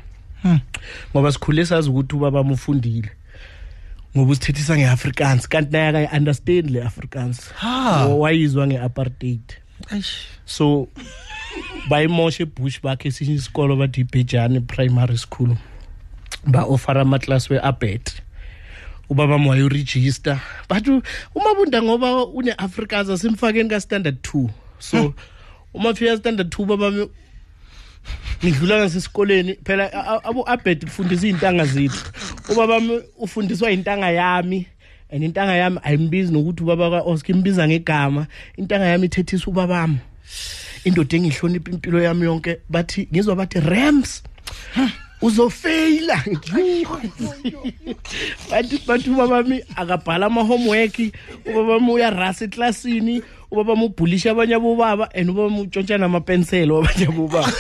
Ngoba 1.13 1.31
sikhule 1.31 1.65
sazi 1.65 1.89
ukuthi 1.89 2.15
ubaba 2.15 2.43
mufundile 2.43 3.10
ngoba 4.17 4.31
usithethisa 4.31 4.77
ngeAfrikaans 4.77 5.47
kanti 5.47 5.71
naye 5.71 5.88
akayi 5.88 6.07
understand 6.17 6.69
le 6.69 6.81
Afrikaans 6.84 7.51
Ha. 7.53 8.05
wayizwa 8.07 8.67
ngeapartheid. 8.67 9.41
So 10.45 10.88
bayimoshe 11.89 12.45
bush 12.45 12.81
bakhe 12.81 13.07
esinye 13.07 13.34
isikolo 13.34 13.75
bathi 13.75 14.01
ibhejane 14.01 14.60
primary 14.60 15.17
school. 15.17 15.55
Ba 16.47 16.63
offer 16.63 16.97
amaclass 16.97 17.49
we-abet 17.49 18.21
ubaba 19.10 19.36
wayoregister 19.36 20.39
but 20.69 20.88
u- 20.88 21.03
umabunda 21.36 21.81
ngoba 21.81 22.25
une-africans 22.25 23.10
asimfakeni 23.10 23.69
ka-standard 23.69 24.21
two. 24.23 24.49
So 24.79 25.13
uma 25.73 25.93
fika 25.93 26.17
standard 26.17 26.49
two 26.51 26.65
baba 26.65 27.07
ngidlula 28.43 28.77
ngasesikoleni 28.79 29.53
phela 29.65 29.83
a- 29.93 30.07
a- 30.15 30.23
abo-abet 30.29 30.85
kufundisa 30.85 31.27
iy'ntanga 31.27 31.65
zethu. 31.65 32.03
Ubabami 32.49 33.01
ufundiswa 33.19 33.71
intanga 33.71 34.11
yami 34.11 34.65
and 35.11 35.23
intanga 35.23 35.55
yami 35.55 35.79
ayimbizi 35.83 36.33
nokuthi 36.33 36.63
ubaba 36.63 36.89
ka-oscar 36.89 37.35
imbiza 37.35 37.67
ngegama 37.67 38.27
intanga 38.57 38.85
yami 38.85 39.05
ithethisa 39.05 39.47
ubabami 39.47 39.97
indoda 40.85 41.17
engihlonipha 41.17 41.71
impilo 41.71 42.01
yami 42.01 42.25
yonke 42.25 42.57
bathi 42.69 43.07
ngizwa 43.13 43.35
bathi 43.35 43.59
rams. 43.59 44.23
Uzofeyila 45.21 46.23
bathi 48.51 48.77
bathi 48.88 49.10
ubabami 49.10 49.63
akabhala 49.75 50.25
ama-homework 50.25 50.99
ubabami 51.45 51.91
uyarasa 51.91 52.45
eklasini 52.45 53.21
ubabami 53.51 53.86
ubhulisha 53.86 54.31
abanye 54.31 54.55
abobaba 54.55 55.10
and 55.15 55.29
ubabami 55.29 55.62
utshontsha 55.62 55.97
namapenselo 55.97 56.77
abanye 56.79 57.07
abobaba. 57.07 57.53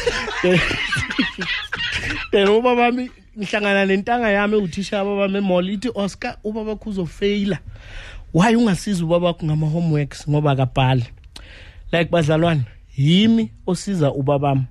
Then 2.31 2.47
ubabami 2.47 3.11
ngihlangana 3.37 3.85
nentanga 3.85 4.29
yami 4.29 4.55
uthisha 4.55 5.05
babami 5.05 5.37
emall 5.37 5.69
ithi 5.69 5.89
oscar 5.95 6.37
ubaba 6.43 6.75
kuzofeyila 6.75 7.59
why 8.33 8.55
ungasiza 8.55 9.03
ubabakho 9.05 9.45
ngama-homeworks 9.45 10.29
ngoba 10.29 10.51
akabhali? 10.51 11.05
Like 11.91 12.11
bazalwane 12.11 12.61
yimi 12.97 13.51
osiza 13.67 14.11
ubabami 14.11 14.63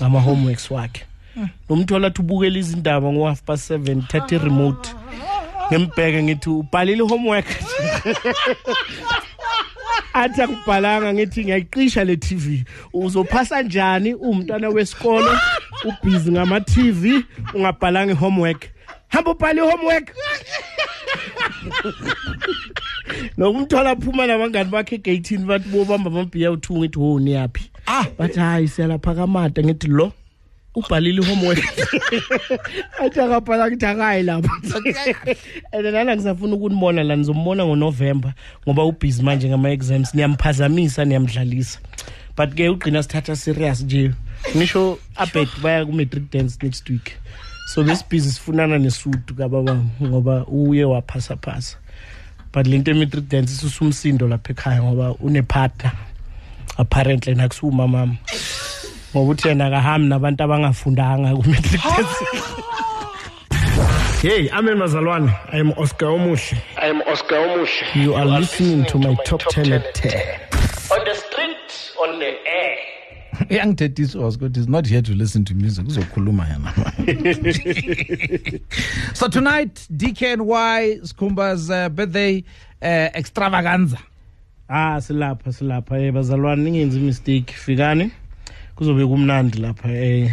ngama-homeworks 0.00 0.70
wakhe. 0.70 1.04
Nomthola 1.70 2.06
athi 2.06 2.20
ubukela 2.22 2.58
izindaba 2.58 3.12
ngo-half 3.12 3.42
past 3.42 3.64
seven 3.64 4.02
thatha 4.02 4.36
i-remote 4.36 4.90
ngimbheke 5.72 6.22
ngithi 6.22 6.50
ubhalile 6.50 7.04
i-homework 7.04 7.46
athi 10.12 10.42
angibhalanga 10.42 11.14
ngithi 11.14 11.44
ngiyayiqisha 11.44 12.04
le 12.04 12.16
TV 12.16 12.64
uzophasa 12.92 13.62
njani 13.62 14.14
umntwana 14.14 14.68
wesikolo? 14.68 15.38
Ubhizi 15.84 16.32
ngama 16.32 16.60
TV 16.60 17.24
ungabhalanga 17.54 18.12
i-homework 18.12 18.68
hamba 19.08 19.30
ubhale 19.30 19.62
i-homework 19.62 20.14
nokumthola 23.38 23.96
phuma 23.96 24.26
nabangani 24.26 24.70
bakhe 24.70 24.94
egeyithini 24.94 25.44
bathi 25.44 25.68
bobamba 25.68 26.10
amabhiya 26.10 26.52
uthu 26.52 26.78
ngithi 26.78 26.98
wo 26.98 27.20
niyaphi? 27.20 27.70
Ah. 27.86 28.04
bathi 28.18 28.40
hayi 28.40 28.68
siyalapha 28.68 29.14
kamada 29.14 29.62
ngithi 29.62 29.86
lo 29.86 30.12
ubhalile 30.74 31.22
i-homework. 31.22 31.58
Athi 33.02 33.20
akabhala 33.20 33.70
ngithi 33.70 33.86
akayi 33.86 34.22
lapho. 34.22 34.50
And 35.72 35.84
nana 35.84 36.16
ngisafuna 36.16 36.54
ukunibona 36.54 37.04
la 37.04 37.16
nizombona 37.16 37.66
ngonovemba 37.66 38.34
ngoba 38.66 38.84
ubhizi 38.84 39.22
manje 39.22 39.48
ngama-exams. 39.48 40.14
Niyamphazamisa 40.14 41.04
niyamdlalisa. 41.04 41.78
But 42.36 42.54
ke 42.54 42.68
ugqina 42.68 43.02
sithatha 43.02 43.36
serious 43.36 43.82
nje. 43.82 44.14
Ngisho 44.56 44.98
abet 45.16 45.48
baya 45.62 45.86
ku-matric 45.86 46.30
dance 46.30 46.58
next 46.62 46.88
week. 46.90 47.12
So 47.74 47.84
besibhizi 47.84 48.32
sifunana 48.32 48.78
nesudu 48.78 49.34
kababa 49.34 49.76
ngoba 50.02 50.46
uye 50.46 50.84
waphasaphasa. 50.84 51.76
But 52.52 52.66
le 52.66 52.78
nto 52.78 52.90
ematric 52.90 53.28
dance 53.28 53.52
isusumsindo 53.52 54.28
lapha 54.28 54.52
ekhaya 54.52 54.82
ngoba 54.82 55.14
unepartner 55.20 55.92
apparently 56.78 57.34
nakusuwumamama. 57.34 58.16
Ngoba 59.14 59.30
uthi 59.30 59.48
yena 59.48 59.66
akahambi 59.66 60.08
nabantu 60.08 60.44
abangafundanga 60.44 61.36
ku-matric 61.36 61.82
dance 61.82 62.16
hey 64.22 64.48
amen 64.52 64.78
mazalwane 64.78 65.30
i 65.52 65.60
am 65.60 65.72
oscar 65.76 66.08
omuhle. 66.08 66.56
I 66.76 66.90
am 66.90 67.02
Oscar 67.12 67.36
Omush. 67.36 67.94
you 67.94 68.14
are 68.14 68.26
listening 68.40 68.84
to 68.84 68.98
my 68.98 69.14
top 69.24 69.40
10 69.40 69.72
at 69.72 69.94
10 69.94 70.12
On 70.92 71.04
the 71.04 71.14
street, 71.14 71.92
on 72.02 72.18
the 72.18 72.32
air. 72.46 72.76
uyangithethisa 73.50 74.18
oscar 74.20 74.48
ukuthi 74.48 74.60
is 74.60 74.68
not 74.68 74.86
here 74.86 75.02
to 75.02 75.12
listen 75.14 75.44
to 75.44 75.54
music. 75.54 75.86
Uzokhuluma 75.86 76.46
yena. 76.46 76.72
So 79.14 79.28
tonight 79.28 79.86
dkny 79.90 81.00
skhumba's 81.02 81.70
uh, 81.70 81.88
birthday 81.88 82.44
uh, 82.82 83.08
extravaganza. 83.14 83.98
Ah 84.68 85.00
silapha 85.00 85.52
silapha. 85.52 85.98
Eh 85.98 86.12
bazalwane 86.12 86.62
ningenzi 86.62 87.00
mistake. 87.00 87.52
Fikani? 87.54 88.10
Kuzobe 88.80 89.06
kumnandi 89.06 89.58
lapha 89.58 89.88
eh 89.92 90.30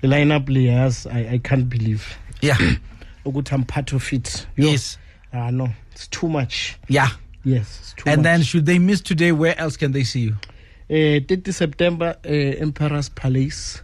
the 0.00 0.08
lineup 0.08 0.48
layers 0.48 1.06
I, 1.06 1.34
i 1.34 1.38
can't 1.38 1.64
believe. 1.68 2.02
Yeah. 2.40 2.56
Ukuthi 3.26 3.52
i'm 3.52 3.64
part 3.64 3.92
of 3.92 4.10
it. 4.14 4.46
Yo. 4.56 4.70
yes. 4.70 4.98
Ah 5.32 5.50
no 5.50 5.68
it's 5.92 6.08
too 6.08 6.26
much. 6.26 6.78
Yeah. 6.88 7.10
Yes 7.44 7.78
it's 7.82 7.92
too 7.92 8.08
and 8.08 8.18
much. 8.20 8.24
then 8.24 8.42
should 8.42 8.64
they 8.64 8.78
miss 8.78 9.02
today 9.02 9.30
where 9.32 9.58
else 9.60 9.76
can 9.76 9.92
they 9.92 10.04
see 10.04 10.20
you? 10.20 10.36
Eh 10.88 11.20
30 11.20 11.52
September 11.52 12.16
eh 12.24 12.54
Emperor's 12.60 13.10
Palace. 13.10 13.82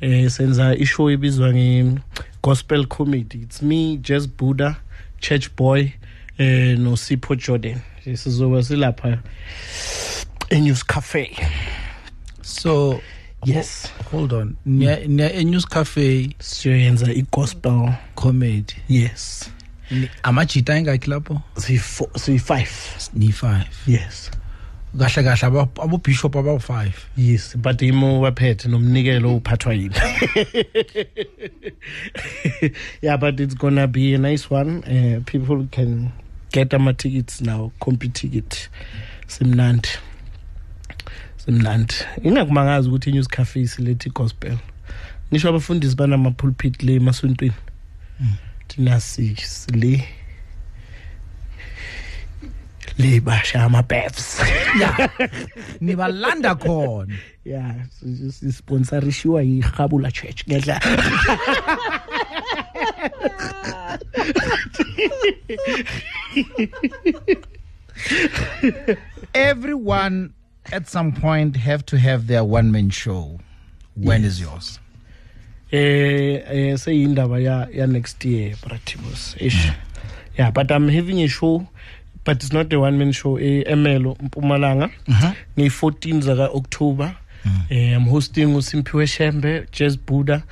Eh 0.00 0.28
senza 0.28 0.74
ishow 0.76 1.08
ebizwa 1.10 1.52
nge 1.54 2.00
gospel 2.42 2.86
comedy. 2.86 3.42
It's 3.42 3.62
me 3.62 3.98
Jazz 3.98 4.26
Buddha 4.26 4.78
Church 5.20 5.54
Boy 5.54 5.94
eh 6.38 6.74
no 6.76 6.96
Sipho 6.96 7.36
Jordan. 7.36 7.80
Sizoba 8.04 8.62
silapha 8.62 9.22
eNews 10.50 10.82
Cafe. 10.84 11.36
So 12.42 13.00
yes. 13.44 13.92
Hold 14.10 14.32
on. 14.32 14.56
Near, 14.64 15.06
near 15.08 15.30
a 15.34 15.44
news 15.44 15.64
cafe 15.66 16.30
siyoyenza 16.38 17.12
igospel. 17.12 17.94
comedy. 18.14 18.74
Yes. 18.88 19.50
Amajita 20.22 20.76
engakhi 20.76 21.10
lapho? 21.10 21.42
Si 21.56 21.78
si 21.78 22.38
5 22.38 23.10
ni-five 23.14 23.66
yes. 23.86 24.30
Kahle 24.98 25.22
kahle 25.22 25.46
abo- 25.46 25.82
abobishop 25.84 26.36
abawu-five. 26.36 26.94
Yes 27.16 27.56
but 27.56 27.82
imo 27.82 28.20
baphethe 28.20 28.68
nomnikelo 28.68 29.36
uphathwa 29.36 29.74
yini? 29.74 29.94
Yeah 33.02 33.16
but 33.16 33.40
it's 33.40 33.54
gonna 33.54 33.86
be 33.86 34.14
a 34.14 34.18
nice 34.18 34.50
one. 34.50 34.82
Uh, 34.84 35.20
people 35.24 35.66
can 35.70 36.12
get 36.52 36.74
ama 36.74 36.92
tickets 36.92 37.40
now 37.40 37.72
compi 37.80 38.12
ticket. 38.12 38.68
Simnandi 39.26 39.88
simnandi 41.52 41.94
ingakumangazi 42.22 42.88
ukuthi 42.88 43.10
inews 43.10 43.28
cafe 43.28 43.66
silethi 43.66 44.10
gospel. 44.10 44.56
Ngisho 45.32 45.48
abafundisi 45.48 45.96
banama-pulpit 45.96 46.82
le 46.82 46.94
emasontweni. 46.94 47.54
Thina 48.68 49.00
si- 49.00 49.36
sile 49.36 50.04
le 52.98 53.20
basha 53.20 53.64
ama-befs 53.64 54.42
nibalanda 55.80 56.54
khona. 56.54 57.14
Yeah 57.44 57.74
si- 57.90 58.16
si- 58.16 58.32
sisponsorishiwa 58.32 59.42
yirhabula 59.42 60.10
church 60.12 60.44
ngedla 60.48 60.76
everyone 69.34 70.30
at 70.72 70.88
some 70.88 71.12
point 71.12 71.56
have 71.56 71.84
to 71.86 71.98
have 71.98 72.26
their 72.26 72.44
one 72.44 72.70
man 72.70 72.90
show. 72.90 73.40
When 73.96 74.24
is 74.24 74.40
yours? 74.40 74.80
Eh 75.72 76.42
eh 76.46 76.76
seyindaba 76.78 77.40
ya 77.40 77.66
ya 77.72 77.86
next 77.86 78.24
year 78.24 78.56
bratimos 78.56 79.36
ish 79.38 79.72
yeah 80.38 80.50
but 80.50 80.70
i'm 80.70 80.88
having 80.88 81.20
a 81.22 81.28
show 81.28 81.66
but 82.24 82.42
it's 82.42 82.52
not 82.52 82.72
a 82.72 82.80
one 82.80 82.96
man 82.96 83.12
show 83.12 83.38
eh 83.38 83.64
emelo 83.66 84.16
mpumalanga. 84.20 84.90
Ngi 85.58 85.68
14 85.70 86.20
zaka 86.20 86.48
october 86.54 87.16
eh 87.70 87.92
i'm 87.96 88.04
hosting 88.08 88.54
usimpiwe 88.56 89.06
shembe 89.06 89.66
jazz 89.72 89.98
buddha 89.98 90.42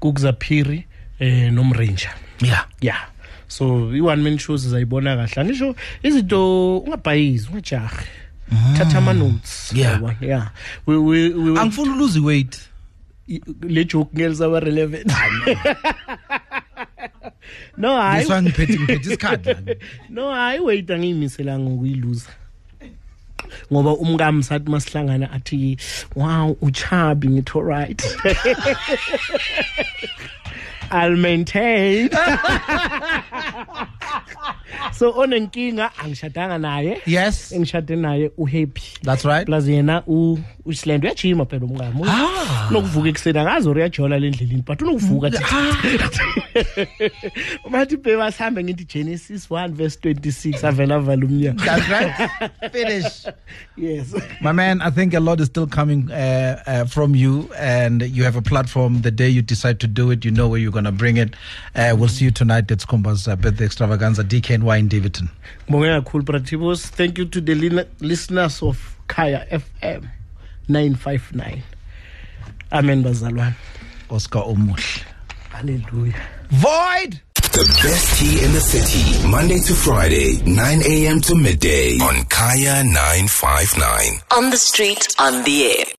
kukzaphiri 0.00 0.84
eh 1.18 1.52
nomranger. 1.52 2.10
Yeah 2.42 2.66
yeah 2.80 3.08
so 3.48 3.90
i-one 3.94 4.22
man 4.22 4.38
shows 4.38 4.66
zayibona 4.66 5.16
kahle. 5.16 5.40
Angisho 5.40 5.76
izinto 6.02 6.78
ungabhayizi 6.78 7.48
ungajahi. 7.48 8.06
Thatha 8.76 8.98
ama-notes. 8.98 9.72
Yeah. 9.74 9.98
yabona, 10.00 10.16
yeah. 10.20 10.48
We, 10.86 10.98
we, 10.98 11.28
we, 11.30 11.58
angifuna 11.60 11.92
uluze 11.94 12.20
weight. 12.20 12.68
Le 13.62 13.84
joke 13.84 14.12
ngeke 14.14 14.28
lisaba 14.28 14.60
relevant 14.60 15.06
no. 17.76 17.88
Hayi. 17.88 18.20
This 18.20 18.30
one 18.30 18.44
ngiphethe 18.44 18.78
ngiphethe 18.78 19.04
isikhathi 19.06 19.46
la. 19.46 19.74
no 20.10 20.30
hayi 20.32 20.60
wait 20.60 20.90
angiyimiselanga 20.90 21.70
ukuyiluza 21.70 22.30
ngoba 23.72 23.92
umkami 23.92 24.42
sathi 24.42 24.70
masihlangana 24.70 25.30
athi 25.32 25.76
wow 26.16 26.56
uchabi 26.60 27.28
ngithi 27.28 27.58
alright 27.58 28.02
i'll 30.90 31.16
maintain. 31.16 32.08
So 34.98 35.12
onenkinga 35.12 35.90
angishadanga 35.98 36.58
naye. 36.58 37.00
Yes. 37.06 37.52
Engishade 37.52 37.96
naye 37.96 38.30
uhappy. 38.38 38.82
That's 39.02 39.24
right. 39.24 39.46
Plus 39.46 39.66
yena 39.68 40.02
usilendo 40.64 41.08
uyajima 41.08 41.44
phela 41.44 41.66
umngamo. 41.66 42.04
Ah. 42.08 42.68
unokuvuka 42.70 43.08
ekuseni 43.08 43.38
akazi 43.38 43.68
uyajola 43.68 44.18
le 44.18 44.30
ndleleni 44.30 44.62
but 44.66 44.82
unokuvuka 44.82 45.30
bathi 47.70 47.96
beba 47.96 48.32
sihambe 48.32 48.64
ngithi 48.64 48.84
genesis 48.84 49.50
1 49.50 49.68
verse 49.72 49.98
26 50.02 50.66
avela 50.66 50.94
avala 50.94 51.26
umnyango. 51.26 51.64
That's 51.64 51.88
right. 51.88 52.12
Finish. 52.72 53.26
Yes. 53.76 54.14
My 54.40 54.52
man, 54.52 54.82
I 54.82 54.90
think 54.90 55.14
a 55.14 55.20
lot 55.20 55.40
is 55.40 55.46
still 55.48 55.66
coming 55.66 56.10
uh, 56.10 56.62
uh, 56.66 56.84
from 56.86 57.14
you, 57.14 57.48
and 57.56 58.02
you 58.02 58.24
have 58.24 58.36
a 58.36 58.42
platform. 58.42 59.02
The 59.02 59.10
day 59.10 59.28
you 59.28 59.42
decide 59.42 59.80
to 59.80 59.86
do 59.86 60.10
it, 60.10 60.24
you 60.24 60.30
know 60.30 60.48
where 60.48 60.60
you're 60.60 60.72
going 60.72 60.84
to 60.84 60.92
bring 60.92 61.16
it. 61.16 61.34
Uh, 61.74 61.94
we'll 61.98 62.08
see 62.08 62.24
you 62.24 62.30
tonight 62.30 62.70
at 62.70 62.78
Skumba's 62.78 63.28
uh, 63.28 63.36
birthday 63.36 63.64
extravaganza, 63.66 64.17
DKNY 64.24 64.78
in 64.78 64.88
Davidton. 64.88 65.28
ngibonge 65.68 65.88
kakhulu 65.88 66.24
bratibos 66.24 66.82
thank 66.90 67.18
you 67.18 67.24
to 67.24 67.40
the 67.40 67.54
lin- 67.54 67.86
listeners 68.00 68.62
of 68.62 68.78
kaya 69.06 69.46
fm 69.50 70.02
959 70.68 71.62
amen 72.72 73.02
bazalwane 73.02 73.54
Oscar 74.10 74.40
Omush. 74.42 75.02
Hallelujah. 75.50 76.14
Void! 76.50 77.20
The 77.34 77.64
best 77.82 78.18
tea 78.18 78.42
in 78.44 78.52
the 78.52 78.60
city, 78.60 79.26
Monday 79.28 79.58
to 79.58 79.74
Friday, 79.74 80.40
9 80.46 80.82
a.m. 80.82 81.20
to 81.22 81.34
midday 81.34 81.98
on 82.00 82.24
Kaya 82.24 82.84
959. 82.84 84.20
On 84.36 84.50
the 84.50 84.56
street, 84.56 85.08
on 85.18 85.42
the 85.44 85.64
air. 85.66 85.84